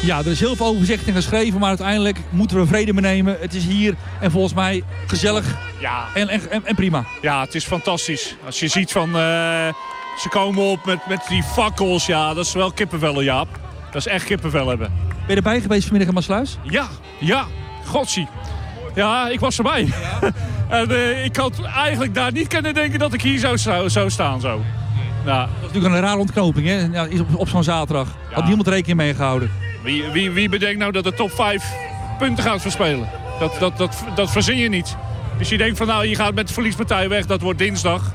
[0.05, 3.37] Ja, er is heel veel over gezegd en geschreven, maar uiteindelijk moeten we vrede nemen.
[3.39, 5.45] Het is hier en volgens mij gezellig
[5.79, 6.05] Ja.
[6.13, 7.05] en, en, en, prima.
[7.21, 8.35] Ja, het is fantastisch.
[8.45, 9.07] Als je ziet van...
[9.07, 9.73] eh,
[10.21, 12.05] ze komen op met, met die fakkels.
[12.05, 13.47] Ja, dat is wel kippenvel, Jaap.
[13.91, 14.91] Dat is echt kippenvel hebben.
[15.07, 16.57] Ben je erbij geweest vanmiddag in Maasluis?
[16.63, 16.87] Ja,
[17.19, 17.45] ja.
[17.85, 18.27] Godsie.
[18.95, 19.87] Ja, ik was erbij.
[20.69, 24.09] en eh, ik had eigenlijk daar niet kunnen denken dat ik hier zou, zou, zou
[24.09, 24.61] staan zo.
[25.25, 25.39] Ja.
[25.39, 26.79] Dat is natuurlijk een rare ontknoping, hè?
[26.91, 28.07] Ja, op, op zo'n zaterdag.
[28.31, 29.51] Had niemand rekening mee gehouden.
[29.85, 31.73] Wie, wie, wie bedenkt nou dat de top 5
[32.17, 33.09] punten gaat verspelen?
[33.39, 34.95] Dat, dat, dat, dat verzin je niet.
[35.37, 38.13] Dus je denkt van nou, je gaat met de verliespartij weg, dat wordt dinsdag.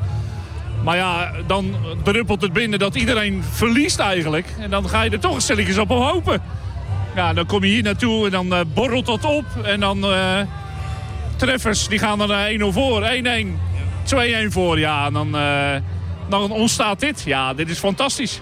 [0.85, 4.47] Maar ja, dan druppelt het binnen dat iedereen verliest eigenlijk.
[4.59, 6.43] En dan ga je er toch een stilletjes op hopen.
[7.15, 9.45] Ja, dan kom je hier naartoe en dan eh, borrelt dat op.
[9.63, 10.41] En dan eh,
[11.37, 13.07] treffers, die gaan eh, 1-0 voor, 1-1,
[14.47, 14.79] 2-1 voor.
[14.79, 15.75] Ja, en dan, eh,
[16.29, 17.23] dan ontstaat dit.
[17.23, 18.41] Ja, dit is fantastisch.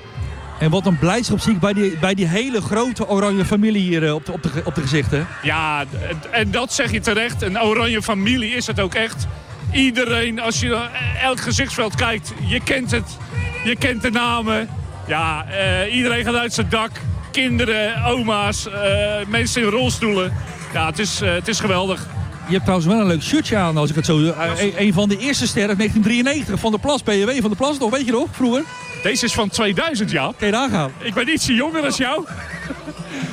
[0.59, 4.07] En wat een blijdschap zie ik bij die, bij die hele grote oranje familie hier
[4.07, 5.27] eh, op de, op de, op de gezichten.
[5.43, 5.85] Ja,
[6.31, 7.43] en dat zeg je terecht.
[7.43, 9.27] Een oranje familie is het ook echt.
[9.73, 10.89] Iedereen, als je
[11.23, 13.17] elk gezichtsveld kijkt, je kent het.
[13.65, 14.69] Je kent de namen.
[15.07, 16.91] Ja, eh, iedereen gaat uit zijn dak.
[17.31, 20.33] Kinderen, oma's, eh, mensen in rolstoelen.
[20.73, 22.07] Ja, het is, het is geweldig.
[22.47, 24.19] Je hebt trouwens wel een leuk shirtje aan, als ik het zo...
[24.19, 27.91] een, een van de eerste sterren 1993 van de Plas, BW van de Plas nog,
[27.91, 28.65] weet je nog, vroeger?
[29.03, 30.33] Deze is van 2000, ja.
[30.39, 30.91] Kan je daar gaan?
[30.99, 32.25] Ik ben ietsje jonger dan jou.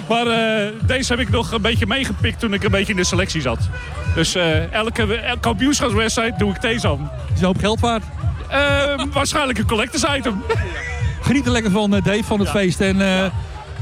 [0.09, 3.03] Maar eh, deze heb ik nog een beetje meegepikt toen ik een beetje in de
[3.03, 3.59] selectie zat.
[4.15, 7.11] Dus eh, elke, elke kampioenschapswedstrijd doe ik deze aan.
[7.33, 8.03] Is een hoop geld waard.
[8.49, 8.59] Eh,
[9.13, 10.43] waarschijnlijk een collectors item.
[11.21, 12.53] Geniet er lekker van, Dave, van het Ja.
[12.53, 12.81] feest.
[12.81, 13.31] En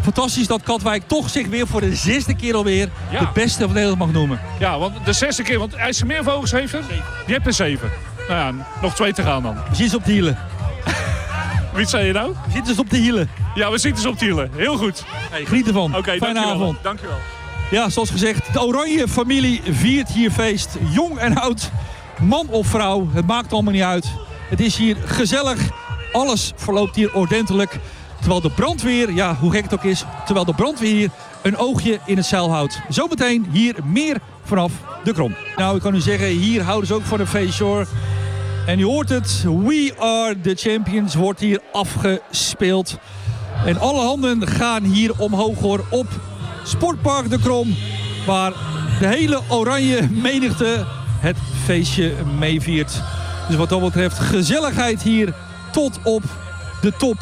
[0.02, 3.20] fantastisch dat Katwijk toch zich weer voor de zesde keer alweer Ja.
[3.20, 4.40] de beste van Nederland mag noemen.
[4.60, 6.82] Ja, want de zesde keer, want IJsselmeervogels heeft er.
[7.26, 7.90] Die hebt er zeven.
[8.30, 9.58] Nou ja, nog twee te gaan dan.
[9.72, 10.38] Zitten op de hielen.
[11.74, 12.32] Wie zei je nou?
[12.32, 13.30] We zitten dus op de hielen.
[13.56, 14.52] Ja, we zitten dus op de hielen.
[14.56, 15.04] Heel goed.
[15.08, 15.96] Hey, geniet ervan.
[15.96, 16.54] Oké, Fijne dankjewel.
[16.54, 16.78] avond.
[16.82, 17.18] Dankjewel.
[17.72, 20.78] Ja, zoals gezegd, de Oranje familie viert hier feest.
[20.92, 21.72] Jong en oud,
[22.22, 24.06] man of vrouw, het maakt allemaal niet uit.
[24.50, 25.60] Het is hier gezellig.
[26.12, 27.80] Alles verloopt hier ordentelijk.
[28.20, 31.10] Terwijl de brandweer, ja, hoe gek het ook is, terwijl de brandweer hier
[31.42, 32.80] een oogje in het zeil houdt.
[32.90, 34.72] Zometeen hier meer vanaf
[35.04, 35.36] de krom.
[35.56, 37.88] Nou, ik kan u zeggen, hier houden ze ook voor de feestje hoor.
[38.66, 42.98] En u hoort het, We Are The Champions wordt hier afgespeeld.
[43.66, 46.08] En alle handen gaan hier omhoog hoor op
[46.64, 47.76] Sportpark de Krom.
[48.26, 48.54] Waar
[49.00, 50.86] de hele oranje menigte
[51.20, 53.02] het feestje meeviert.
[53.48, 55.34] Dus wat dat betreft gezelligheid hier
[55.72, 56.24] tot op
[56.82, 57.18] de top.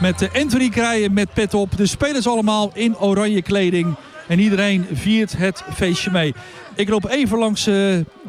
[0.00, 1.76] Met de Anthony Krijen met pet op.
[1.76, 3.96] De spelers allemaal in oranje kleding.
[4.28, 6.34] En iedereen viert het feestje mee.
[6.74, 7.74] Ik loop even langs eh,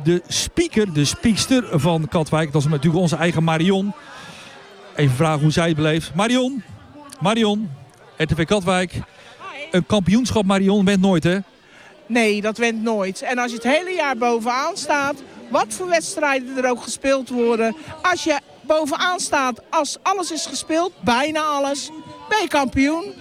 [0.04, 2.52] de speaker, de speakster van Katwijk.
[2.52, 3.94] Dat is natuurlijk onze eigen Marion.
[4.96, 6.16] Even vragen hoe zij het beleeft.
[6.16, 6.64] Marion,
[7.20, 7.72] Marion,
[8.18, 8.94] RTV Katwijk.
[9.72, 11.38] Een kampioenschap Marion went nooit hè?
[12.08, 13.22] Nee, dat went nooit.
[13.22, 15.16] En als je het hele jaar bovenaan staat,
[15.50, 17.76] wat voor wedstrijden er ook gespeeld worden.
[18.02, 21.90] Als je bovenaan staat, als alles is gespeeld, bijna alles,
[22.30, 23.14] ben je kampioen.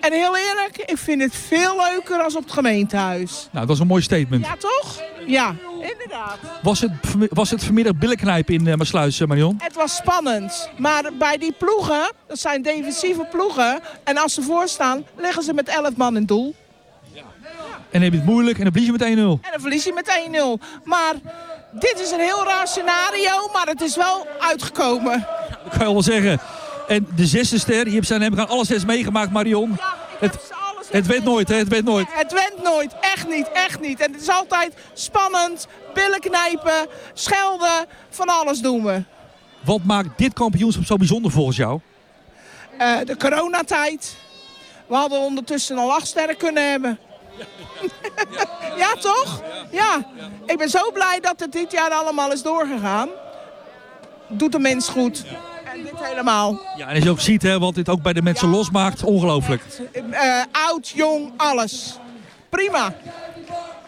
[0.00, 3.48] En heel eerlijk, ik vind het veel leuker als op het gemeentehuis.
[3.50, 4.46] Nou, dat is een mooi statement.
[4.46, 5.02] Ja, toch?
[5.26, 6.38] Ja, inderdaad.
[6.62, 6.92] Was het,
[7.30, 9.58] was het vanmiddag billenknijpen in uh, Maasluis, Marion?
[9.62, 10.70] Het was spannend.
[10.76, 13.80] Maar bij die ploegen, dat zijn defensieve ploegen.
[14.04, 16.54] En als ze voorstaan, liggen ze met 11 man in doel.
[17.90, 19.06] En dan heb je het moeilijk en dan verlies je met 1-0.
[19.44, 20.80] En dan verlies je met 1-0.
[20.84, 21.14] Maar
[21.72, 25.26] dit is een heel raar scenario, maar het is wel uitgekomen.
[25.64, 26.40] Dat kan je wel zeggen.
[26.90, 29.78] En de zesde ster, je hebt zijn hebben gaan alle zes meegemaakt, Marion.
[30.18, 30.52] het,
[30.90, 31.54] het weet nooit, hè?
[31.54, 32.06] Het weet nooit.
[32.10, 34.00] Het went nooit, echt niet, echt niet.
[34.00, 39.02] En het is altijd spannend, billen knijpen, schelden, van alles doen we.
[39.60, 41.80] Wat maakt dit kampioenschap zo bijzonder volgens jou?
[42.78, 44.16] Eh, de coronatijd.
[44.86, 46.98] We hadden ondertussen al acht sterren kunnen hebben.
[48.82, 49.42] ja, toch?
[49.70, 50.06] Ja.
[50.46, 53.08] Ik ben zo blij dat het dit jaar allemaal is doorgegaan.
[54.28, 55.24] Doet de mens goed.
[55.82, 56.60] Dit helemaal.
[56.76, 59.62] Ja, en als je ook ziet, hè, wat dit ook bij de mensen losmaakt, ongelooflijk.
[60.10, 61.98] Eh, oud, jong, alles.
[62.48, 62.94] Prima.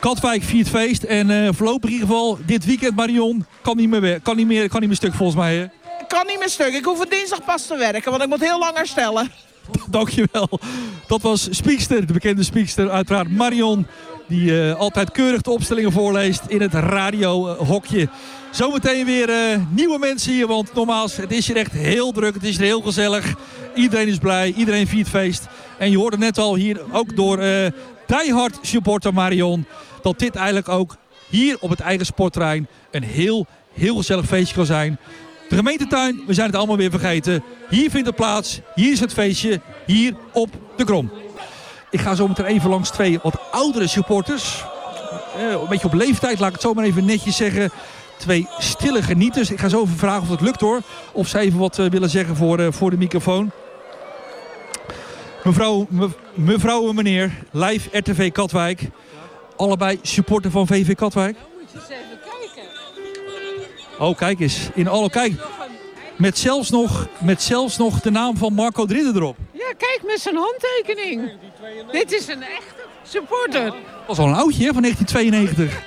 [0.01, 4.21] Katwijk viert feest en eh, voorlopig in ieder geval dit weekend, Marion, kan niet meer,
[4.21, 5.57] kan niet meer, kan niet meer stuk volgens mij.
[5.57, 5.67] Hè?
[6.09, 6.75] Kan niet meer stuk.
[6.75, 9.31] Ik hoef het dinsdag pas te werken, want ik moet heel lang herstellen.
[9.91, 10.49] Dankjewel.
[11.07, 13.87] Dat was Spiekster, de bekende Spiekster, uiteraard Marion.
[14.33, 18.09] Die eh, altijd keurig de opstellingen voorleest in het radiohokje.
[18.51, 22.35] Zometeen weer eh, nieuwe mensen hier, want nogmaals, het is hier echt heel druk.
[22.35, 23.35] Het is hier heel gezellig.
[23.75, 25.47] Iedereen is blij, iedereen viert feest.
[25.79, 27.67] En je hoorde net al hier ook door eh
[28.07, 29.67] diehard supporter Marion...
[30.03, 30.97] dat dit eigenlijk ook
[31.29, 34.99] hier op het eigen sportterrein een heel, heel gezellig feestje kan zijn.
[35.49, 37.43] De gemeentetuin, we zijn het allemaal weer vergeten.
[37.69, 41.11] Hier vindt het plaats, hier is het feestje, hier op de Krom.
[41.93, 44.65] Ik ga zo meteen even langs twee wat oudere supporters.
[45.37, 47.71] Eh, een beetje op leeftijd, laat ik het zo maar even netjes zeggen.
[48.19, 49.51] Twee stille genieters.
[49.51, 50.81] Ik ga zo even vragen of het lukt hoor.
[51.13, 53.51] Of ze even wat eh, willen zeggen voor, eh, voor de microfoon.
[55.45, 58.83] Mevrouw, me- mevrouw en meneer, live RTV Katwijk.
[59.57, 61.37] Allebei supporter van VV Katwijk.
[63.99, 64.59] Oh, kijk eens.
[64.75, 65.33] In alle kijk.
[66.17, 69.37] Met zelfs nog, met zelfs nog de naam van Marco de Ridder erop.
[69.77, 71.31] Kijk met zijn handtekening.
[71.91, 73.65] Dit is een echte supporter.
[73.65, 73.75] Dat
[74.07, 75.83] was al een oudje hè, van 1992.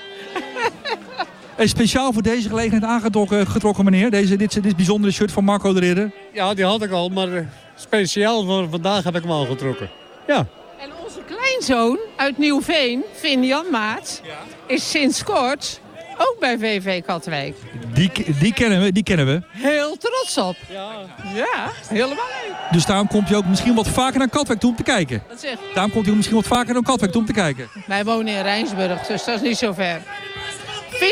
[1.62, 4.12] en speciaal voor deze gelegenheid aangetrokken getrokken, meneer.
[4.12, 6.12] Deze, dit, dit bijzondere shirt van Marco de Ridder.
[6.34, 7.46] Ja, die had ik al, maar eh,
[7.76, 9.90] speciaal voor vandaag heb ik hem al getrokken.
[10.28, 10.48] Ja.
[10.80, 14.22] En onze kleinzoon uit Nieuwveen, Finn-Jan Maat,
[14.68, 15.80] is sinds kort
[16.18, 17.56] ook bij VV Katwijk.
[17.94, 19.42] Die, die, kennen we, die kennen we.
[19.50, 20.56] Heel trots op.
[20.70, 20.92] Ja.
[21.34, 22.56] Ja, helemaal leuk.
[22.72, 25.24] Dus daarom komt hij ook misschien wat vaker naar Katwijk toe om te kijken.
[25.30, 25.58] Dat zegt.
[25.74, 27.70] Daarom komt hij ook misschien wat vaker naar Katwijk toe om te kijken.
[27.86, 30.02] Wij wonen in Rijnsburg, dus dat is niet zo ver.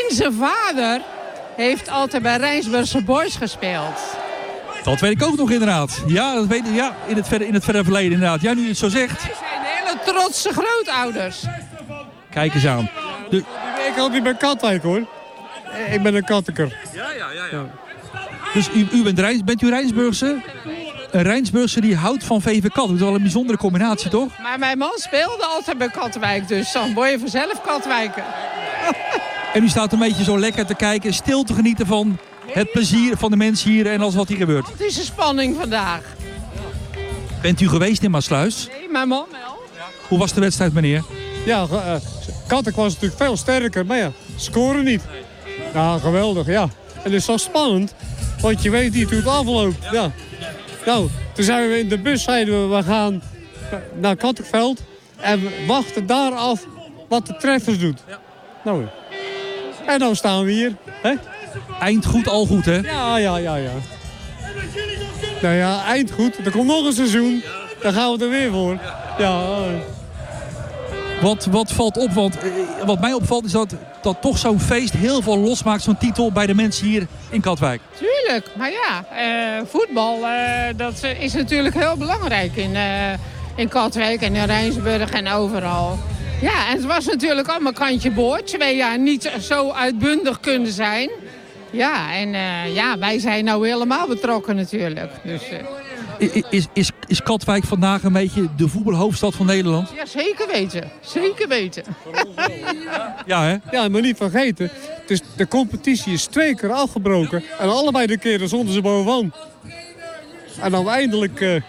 [0.08, 1.00] Zijn vader
[1.56, 4.00] heeft altijd bij Rijnsburgse Boys gespeeld.
[4.84, 6.02] Dat weet ik ook nog inderdaad.
[6.06, 8.40] Ja, dat weet, ja in, het verre, in het verre verleden inderdaad.
[8.40, 9.22] Jij nu je het zo zegt.
[9.22, 11.42] Wij zijn hele trotse grootouders.
[12.30, 12.90] Kijk eens aan.
[13.30, 13.36] De,
[13.88, 15.02] Ik had niet bij Katwijk hoor.
[15.72, 16.76] Eh, Ik ben een katteker.
[16.94, 17.44] Ja, ja, ja.
[17.50, 17.66] ja.
[18.54, 20.36] Dus u, u bent, Rijns, bent u Rijnsburgse?
[21.10, 22.86] Een Rijnsburgse die houdt van VV Kat.
[22.86, 24.38] Dat is wel een bijzondere combinatie, toch?
[24.42, 28.22] Maar mijn man speelde altijd bij Katwijk, dus dan word je vanzelf Katwijker.
[29.52, 33.16] En u staat een beetje zo lekker te kijken, stil te genieten van het plezier
[33.16, 34.66] van de mensen hier en alles wat hier gebeurt.
[34.66, 36.00] Het is een spanning vandaag.
[37.42, 38.68] Bent u geweest in Maasluis?
[38.78, 39.62] Nee, mijn man wel.
[40.08, 41.04] Hoe was de wedstrijd, meneer?
[41.46, 41.66] Ja,
[42.46, 45.02] Katwijk was natuurlijk veel sterker, maar ja, scoren niet.
[45.74, 46.62] Ja, geweldig, ja.
[46.62, 47.94] En het is zo spannend,
[48.40, 49.76] want je weet niet hoe het afloopt.
[49.92, 50.10] Ja.
[50.86, 53.22] Nou, toen zijn we in de bus, zeiden we, we gaan
[54.00, 54.82] naar Kattenveld
[55.20, 56.66] en we wachten daar af
[57.08, 58.00] wat de treffers doet.
[58.64, 58.84] Nou,
[59.86, 60.76] en dan staan we hier.
[60.90, 61.14] Hè?
[61.80, 62.76] Eind goed, al goed, hè?
[62.78, 63.72] Ja, ja, ja, ja.
[65.42, 66.38] Nou ja, eind goed.
[66.44, 67.42] Er komt nog een seizoen.
[67.82, 68.78] Dan gaan we er weer voor.
[69.18, 69.56] Ja,
[71.50, 72.12] Wat, valt op?
[72.12, 72.50] Want eh,
[72.86, 76.46] wat mij opvalt is dat, dat toch zo'n feest heel veel losmaakt, zo'n titel, bij
[76.46, 77.80] de mensen hier in Katwijk.
[77.98, 82.76] Tuurlijk, maar ja, eh, voetbal eh, dat is natuurlijk heel belangrijk in,
[83.56, 85.98] in Katwijk en in Rijnsburg en overal.
[86.40, 88.46] Ja, en het was natuurlijk allemaal kantje boord.
[88.46, 91.10] Twee jaar niet zo uitbundig kunnen zijn.
[91.70, 92.28] Ja, en
[92.72, 95.10] ja, wij zijn nou helemaal betrokken natuurlijk.
[95.22, 95.42] Dus,
[96.50, 99.90] Is, is, is Katwijk vandaag een beetje de voetbalhoofdstad van Nederland?
[99.94, 100.90] ja, zeker weten.
[101.00, 101.84] Zeker weten.
[103.26, 103.56] Ja, hè?
[103.70, 104.70] Ja, maar niet vergeten.
[105.06, 107.42] Dus de competitie is twee keer afgebroken.
[107.58, 109.32] En allebei de keren stonden ze bovenaan.
[110.60, 111.62] En dan eindelijk eh,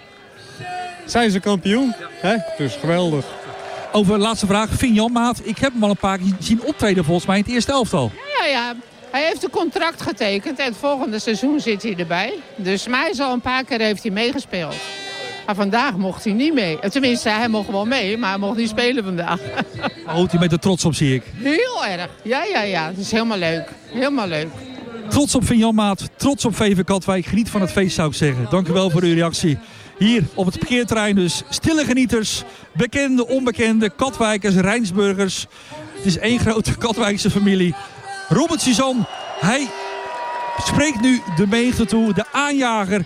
[1.05, 1.93] zijn ze kampioen.
[2.09, 2.35] Hè?
[2.57, 3.25] Dus geweldig.
[3.91, 5.41] Over de laatste vraag, Finn Janmaat.
[5.43, 8.11] Ik heb hem al een paar keer zien optreden volgens mij in het eerste elftal.
[8.39, 8.75] Ja, ja.
[9.15, 12.33] Hij heeft een contract getekend en het volgende seizoen zit hij erbij.
[12.55, 14.75] Dus hij is al een paar keer heeft hij meegespeeld.
[15.45, 16.79] Maar vandaag mocht hij niet mee.
[16.89, 19.39] Tenminste, hij mocht wel mee, maar hij mocht niet spelen vandaag.
[20.05, 21.23] Houdt hij met de trots op, zie ik.
[21.35, 22.09] Heel erg.
[22.23, 22.87] Ja, ja, ja.
[22.87, 23.69] Het is helemaal leuk.
[23.85, 24.47] Helemaal leuk.
[25.09, 27.25] Trots op Finn Janmaat, trots op VV Katwijk.
[27.25, 28.47] Geniet van het feest zou ik zeggen.
[28.49, 29.57] Dank u wel voor uw reactie.
[29.97, 32.43] Hier op het parkeerterrein dus stille genieters,
[32.73, 35.45] bekende, onbekende, Katwijkers, Rijnsburgers.
[35.95, 37.75] Het is één grote Katwijkse familie.
[38.29, 39.05] Robert Suzanne,
[39.39, 39.67] hij
[40.57, 42.13] spreekt nu de menigte toe.
[42.13, 43.05] De aanjager.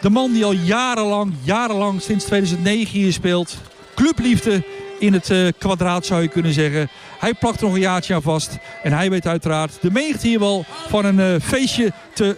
[0.00, 3.56] De man die al jarenlang, jarenlang sinds 2009 hier speelt.
[3.94, 4.62] Clubliefde
[4.98, 6.88] in het uh, kwadraat zou je kunnen zeggen.
[7.18, 8.58] Hij plakt er nog een jaartje aan vast.
[8.82, 12.36] En hij weet uiteraard de menigte hier wel van een uh, feestje te,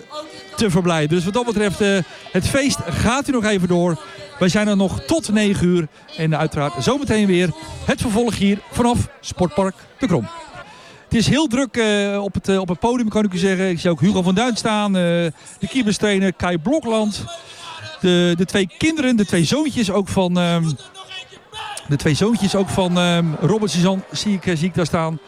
[0.57, 1.09] te verblijden.
[1.09, 1.99] Dus wat dat betreft, uh,
[2.33, 4.03] het feest gaat u nog even door.
[4.39, 5.89] Wij zijn er nog tot 9 uur.
[6.17, 7.51] En uiteraard zometeen weer
[7.85, 10.29] het vervolg hier vanaf Sportpark De Krom.
[11.13, 13.71] Het is heel druk uh, op, het, uh, op het podium, kan ik u zeggen.
[13.71, 14.97] Ik zie ook Hugo van Duin staan.
[14.97, 17.25] Uh, de keeperstrainer Kai Blokland.
[18.01, 20.37] De, de twee kinderen, de twee zoontjes ook van...
[20.37, 20.77] Um,
[21.89, 25.19] de twee zoontjes ook van um, Robert Suzanne zie ik, zie ik daar staan.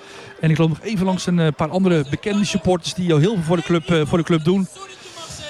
[0.41, 2.95] En ik loop nog even langs een paar andere bekende supporters...
[2.95, 4.69] die al heel veel voor de club, voor de club doen.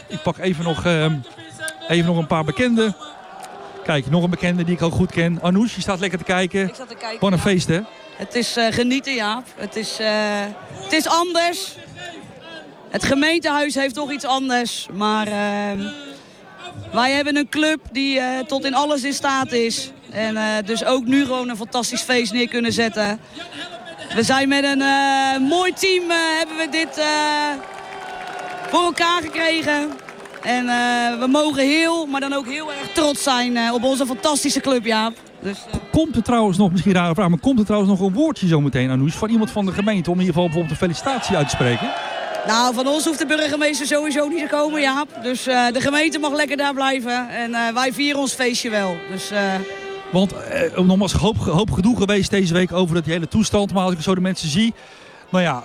[0.08, 1.16] Ik pak even nog, ehm,
[1.88, 2.96] even nog een paar bekenden.
[3.84, 5.38] Kijk, nog een bekende die ik ook goed ken.
[5.42, 6.68] Anoush, je staat lekker te kijken.
[6.68, 7.20] Ik zat te kijken.
[7.20, 7.80] Wat een feest, hè?
[8.14, 9.46] Het is uh, genieten, Jaap.
[9.56, 10.06] Het is, uh,
[10.82, 11.74] het is anders.
[12.90, 14.86] Het gemeentehuis heeft toch iets anders.
[14.92, 15.86] Maar uh,
[16.92, 19.90] wij hebben een club die uh, tot in alles in staat is.
[20.10, 23.20] En dus ook nu gewoon een fantastisch feest neer kunnen zetten.
[24.14, 24.82] We zijn met een
[25.42, 27.04] mooi team hebben we dit
[28.70, 29.90] voor elkaar gekregen.
[30.42, 30.66] En
[31.18, 35.16] we mogen heel, maar dan ook heel erg trots zijn op onze fantastische club, Jaap.
[35.44, 35.80] Dus, uh...
[35.90, 38.46] Komt er trouwens nog, misschien een rare vraag, maar komt er trouwens nog een woordje
[38.46, 41.48] zometeen, Anoush, van iemand van de gemeente om in ieder geval bijvoorbeeld een felicitatie uit
[41.48, 41.92] te spreken?
[42.46, 45.08] Nou, van ons hoeft de burgemeester sowieso niet te komen, Jaap.
[45.22, 48.96] Dus de gemeente mag lekker daar blijven en wij vieren ons feestje wel.
[49.10, 49.30] Dus,
[50.12, 50.34] Want
[50.76, 54.14] nogmaals, hoop, hoop gedoe geweest deze week over het hele toestand, maar als ik zo
[54.14, 54.74] de mensen zie...
[55.30, 55.62] Nou ja,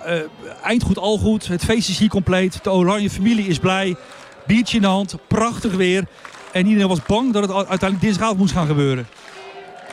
[0.62, 1.46] eind goed, al goed.
[1.46, 2.64] Het feest is hier compleet.
[2.64, 3.96] De oranje familie is blij.
[4.46, 6.04] Biertje in de hand, prachtig weer.
[6.52, 9.06] En iedereen was bang dat het uiteindelijk dinsdagavond moest gaan gebeuren.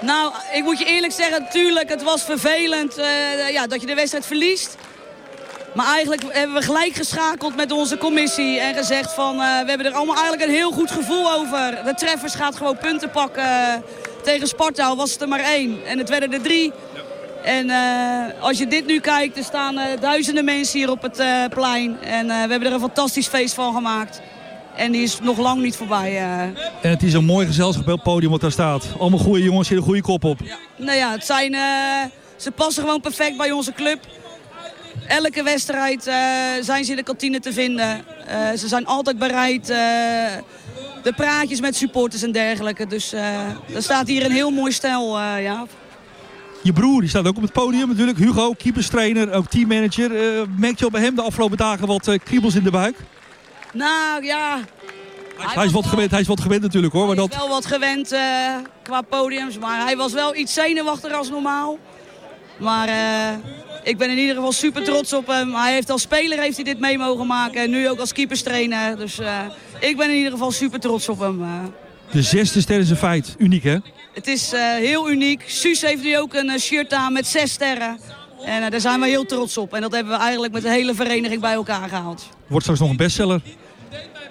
[0.02, 3.95] Nou, ik moet je eerlijk zeggen, natuurlijk, het was vervelend uh, ja, dat je de
[3.95, 4.76] wedstrijd verliest.
[5.74, 9.36] Maar eigenlijk hebben we gelijk geschakeld met onze commissie en gezegd van...
[9.36, 11.80] Uh, we hebben er allemaal eigenlijk een heel goed gevoel over.
[11.86, 13.84] De Treffers gaat gewoon punten pakken.
[14.24, 15.86] Tegen Sparta was het er maar één.
[15.86, 16.74] En het werden er drie.
[17.43, 17.72] En
[18.39, 21.98] als je dit nu kijkt, er staan duizenden mensen hier op het plein.
[22.02, 24.22] En we hebben er een fantastisch feest van gemaakt.
[24.78, 26.18] En die is nog lang niet voorbij.
[26.82, 28.88] En het is een mooi gezelschap op het podium wat daar staat.
[29.00, 30.40] Allemaal goede jongens, hier een goede kop op.
[30.44, 30.58] Ja.
[30.76, 31.56] Nou ja, het zijn,
[32.36, 34.00] ze passen gewoon perfect bij onze club.
[35.08, 36.04] Elke wedstrijd
[36.62, 38.04] zijn ze in de kantine te vinden.
[38.58, 39.66] ze zijn altijd bereid.
[39.66, 42.88] de praatjes met supporters en dergelijke.
[42.88, 43.14] Dus
[43.74, 45.66] er staat hier een heel mooi stel, ja.
[46.64, 48.18] Je broer die staat ook op het podium natuurlijk.
[48.18, 50.12] Hugo, keeperstrainer, ook teammanager.
[50.58, 52.96] Merk je al bij hem de afgelopen dagen wat kriebels in de buik?
[53.78, 54.60] Nou ja...
[55.38, 57.08] Hij, hij, is wat gewend, hij is wat gewend natuurlijk hoor.
[57.08, 57.40] Hij maar is dat...
[57.40, 58.20] wel wat gewend uh,
[58.84, 59.58] qua podiums.
[59.58, 61.78] Maar hij was wel iets zenuwachtiger als normaal.
[62.60, 62.90] Maar
[63.84, 65.56] ik ben in ieder geval super trots op hem.
[65.56, 67.62] Hij heeft als speler heeft hij dit mee mogen maken.
[67.62, 68.98] En nu ook als keeperstrainer.
[68.98, 69.20] Dus
[69.80, 71.46] ik ben in ieder geval super trots op hem.
[72.12, 73.36] De zesde ster is een feit.
[73.38, 73.78] Uniek hè?
[74.14, 75.44] Het is heel uniek.
[75.48, 78.00] Suus heeft nu ook een shirt aan met zes sterren.
[78.46, 79.74] En daar zijn we heel trots op.
[79.74, 82.28] En dat hebben we eigenlijk met de hele vereniging bij elkaar gehaald.
[82.48, 83.42] Wordt straks nog een bestseller.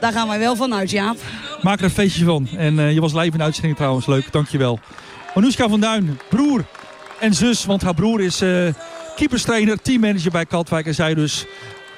[0.00, 1.16] Daar gaan wij wel van uit, Jaap.
[1.62, 2.48] Maak er een feestje van.
[2.56, 4.06] En je was live in de uitzending trouwens.
[4.06, 4.78] Leuk, dankjewel.
[5.34, 6.64] Anoushka van Duin, broer
[7.20, 7.64] en zus.
[7.64, 8.42] Want haar broer is
[9.16, 10.86] keeperstrainer, teammanager bij Katwijk.
[10.86, 11.46] En zij dus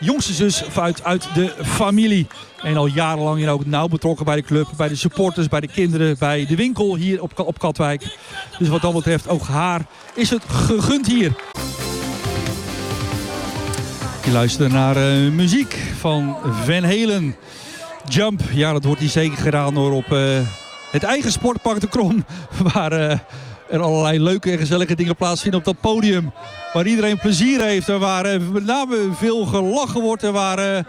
[0.01, 2.27] jongste zus uit, uit de familie.
[2.63, 5.69] En al jarenlang hier ook nauw betrokken bij de club, bij de supporters, bij de
[5.69, 8.17] kinderen, bij de winkel hier op, Katwijk.
[8.59, 11.33] Dus wat dat betreft, ook haar is het gegund hier.
[14.25, 17.37] Je luistert naar uh, muziek van Van Halen.
[18.09, 20.39] Jump, ja dat wordt hier zeker gedaan door op uh,
[20.91, 22.25] het eigen sportpark de Krom.
[22.73, 23.19] Waar uh,
[23.69, 26.33] er allerlei leuke en gezellige dingen plaatsvinden op dat podium.
[26.73, 30.23] Waar iedereen plezier heeft en waar met name veel gelachen wordt.
[30.23, 30.87] En waar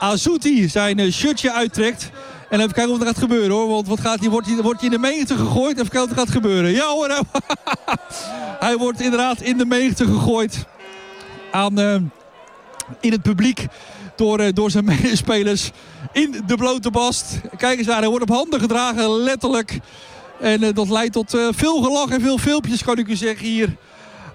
[0.00, 2.10] Azuti zijn shirtje uittrekt.
[2.50, 3.68] En even kijken wat er gaat gebeuren hoor.
[3.68, 5.78] Want wat gaat hij, wordt, hij, wordt hij in de menigte gegooid?
[5.78, 6.70] Even kijken wat er gaat gebeuren.
[6.70, 7.08] Ja hoor.
[8.66, 10.66] hij wordt inderdaad in de menigte gegooid.
[11.50, 11.78] Aan,
[13.00, 13.66] in het publiek.
[14.18, 15.70] Door, door zijn medespelers.
[16.12, 17.40] In de blote bast.
[17.56, 17.98] Kijk eens aan.
[17.98, 19.10] Hij wordt op handen gedragen.
[19.10, 19.78] Letterlijk.
[20.40, 23.76] En uh, dat leidt tot veel gelach en veel filmpjes kan ik u zeggen hier.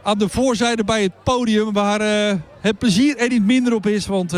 [0.04, 1.74] Aan de voorzijde bij het podium.
[1.74, 2.02] Waar
[2.62, 4.06] het plezier er niet minder op is.
[4.06, 4.34] Want...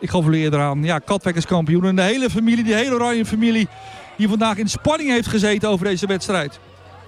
[0.00, 0.84] Ik gaf eerder aan.
[0.84, 1.84] Ja, Katwijk is kampioen.
[1.84, 3.68] En de hele familie, die hele oranje familie...
[4.16, 6.58] die vandaag in spanning heeft gezeten over deze wedstrijd.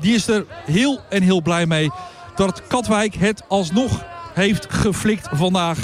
[0.01, 1.91] Die is er heel en heel blij mee.
[2.35, 4.05] Dat Katwijk het alsnog
[4.35, 5.79] heeft geflikt vandaag.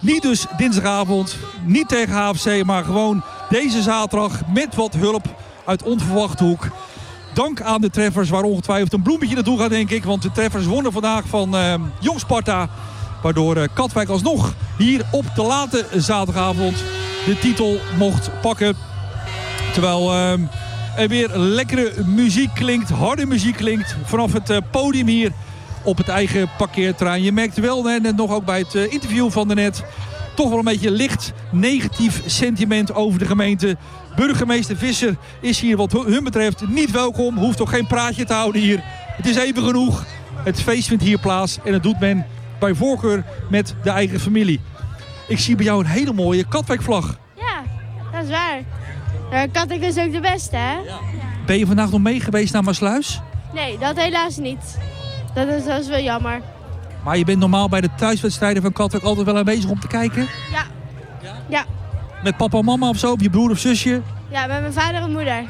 [0.00, 2.64] Niet dus dinsdagavond, niet tegen HFC...
[2.64, 5.24] maar gewoon deze zaterdag met wat hulp
[5.64, 6.68] uit onverwachte hoek.
[7.34, 10.04] Dank aan de treffers waar ongetwijfeld een bloemetje naartoe gaat, denk ik.
[10.04, 12.68] Want de treffers wonnen vandaag van uh, Jong Sparta
[13.22, 16.84] Waardoor eh, Katwijk alsnog hier op de late zaterdagavond
[17.26, 18.76] de titel mocht pakken.
[19.72, 20.40] Terwijl ehm,
[20.96, 25.32] er weer lekkere muziek klinkt, harde muziek klinkt vanaf het eh, podium hier
[25.82, 27.22] op het eigen parkeerterrein.
[27.22, 29.84] Je merkt wel, hè, net nog ook bij het eh, interview van daarnet,
[30.34, 33.76] toch wel een beetje licht negatief sentiment over de gemeente.
[34.16, 37.36] Burgemeester Visser is hier wat hun betreft niet welkom.
[37.36, 38.80] Hoeft toch geen praatje te houden hier.
[39.16, 40.04] Het is even genoeg.
[40.44, 42.26] Het feest vindt hier plaats en dat doet men
[42.58, 44.60] bij voorkeur met de eigen familie.
[45.28, 47.18] Ik zie bij jou een hele mooie Katwijkvlag.
[47.36, 47.62] Ja,
[48.12, 48.58] dat is waar.
[49.32, 50.76] Uh, Katwijk is ook de beste, hè?
[51.46, 53.20] Ben je vandaag nog mee geweest naar Maasluis?
[53.54, 54.78] Nee, dat helaas niet.
[55.34, 56.40] Dat is, dat is wel jammer.
[57.04, 60.28] Maar je bent normaal bij de thuiswedstrijden van Katwijk altijd wel aanwezig om te kijken?
[60.52, 60.62] Ja.
[61.48, 61.64] Ja,
[62.22, 63.12] Met papa en mama of zo?
[63.12, 64.00] Of je broer of zusje?
[64.28, 65.44] ja met mijn vader en moeder.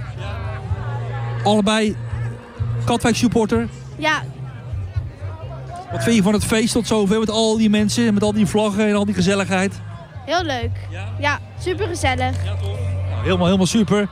[1.45, 1.97] Allebei
[2.85, 3.69] Katwijk supporter?
[3.99, 4.23] Ja,
[5.93, 8.33] Wat vind je van het feest tot zover met al die mensen en met al
[8.33, 9.81] die vlaggen en al die gezelligheid?
[10.27, 10.71] heel leuk.
[11.19, 12.37] Ja, super gezellig.
[13.23, 14.09] Helemaal, helemaal super.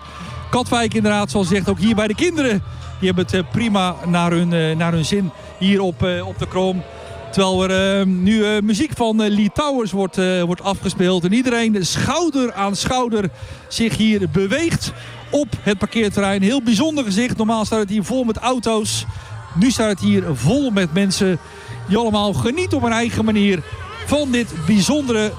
[0.50, 2.62] Katwijk inderdaad, zoals zegt, ook hier bij de kinderen.
[2.98, 6.38] Die hebben het eh, prima naar hun, eh, naar hun zin hier op, eh, op
[6.38, 6.82] de Krom.
[7.30, 11.24] Terwijl er nu muziek van Lee Towers wordt, wordt afgespeeld.
[11.24, 13.30] En iedereen schouder aan schouder
[13.68, 14.92] zich hier beweegt
[15.30, 16.42] op het parkeerterrein.
[16.42, 17.36] Heel bijzonder gezicht.
[17.36, 19.04] Normaal staat het hier vol met auto's.
[19.54, 21.38] Nu staat het hier vol met mensen
[21.88, 23.62] die allemaal genieten op hun eigen manier
[24.06, 25.32] van dit bijzondere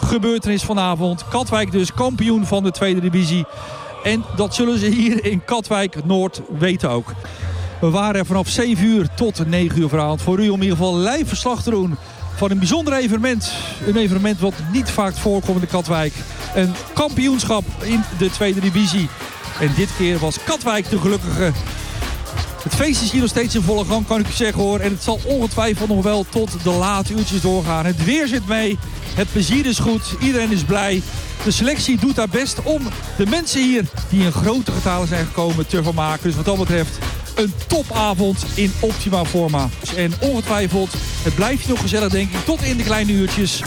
[0.00, 1.28] gebeurtenis vanavond.
[1.28, 3.46] Katwijk dus kampioen van de tweede divisie.
[4.02, 7.12] En dat zullen ze hier in Katwijk Noord weten ook.
[7.80, 10.76] We waren er vanaf 7 uur tot 9 uur vanavond voor u om in ieder
[10.76, 11.96] geval live verslag te doen
[12.34, 13.52] van een bijzonder evenement.
[13.86, 16.12] Een evenement wat niet vaak voorkomt in Katwijk.
[16.54, 19.08] Een kampioenschap in de tweede divisie.
[19.60, 21.52] En dit keer was Katwijk de gelukkige.
[22.62, 24.80] Het feest is hier nog steeds in volle gang, kan ik u zeggen hoor.
[24.80, 27.86] En het zal ongetwijfeld nog wel tot de late uurtjes doorgaan.
[27.86, 28.78] Het weer zit mee,
[29.18, 31.02] het plezier is goed, iedereen is blij.
[31.44, 32.82] De selectie doet haar best om
[33.16, 36.22] de mensen hier die in grote getalen zijn gekomen te vermaken.
[36.22, 36.98] Dus wat dat betreft
[37.34, 39.68] een topavond in optima forma.
[39.96, 43.62] En ongetwijfeld, het blijft nog gezellig denk ik tot in de kleine uurtjes.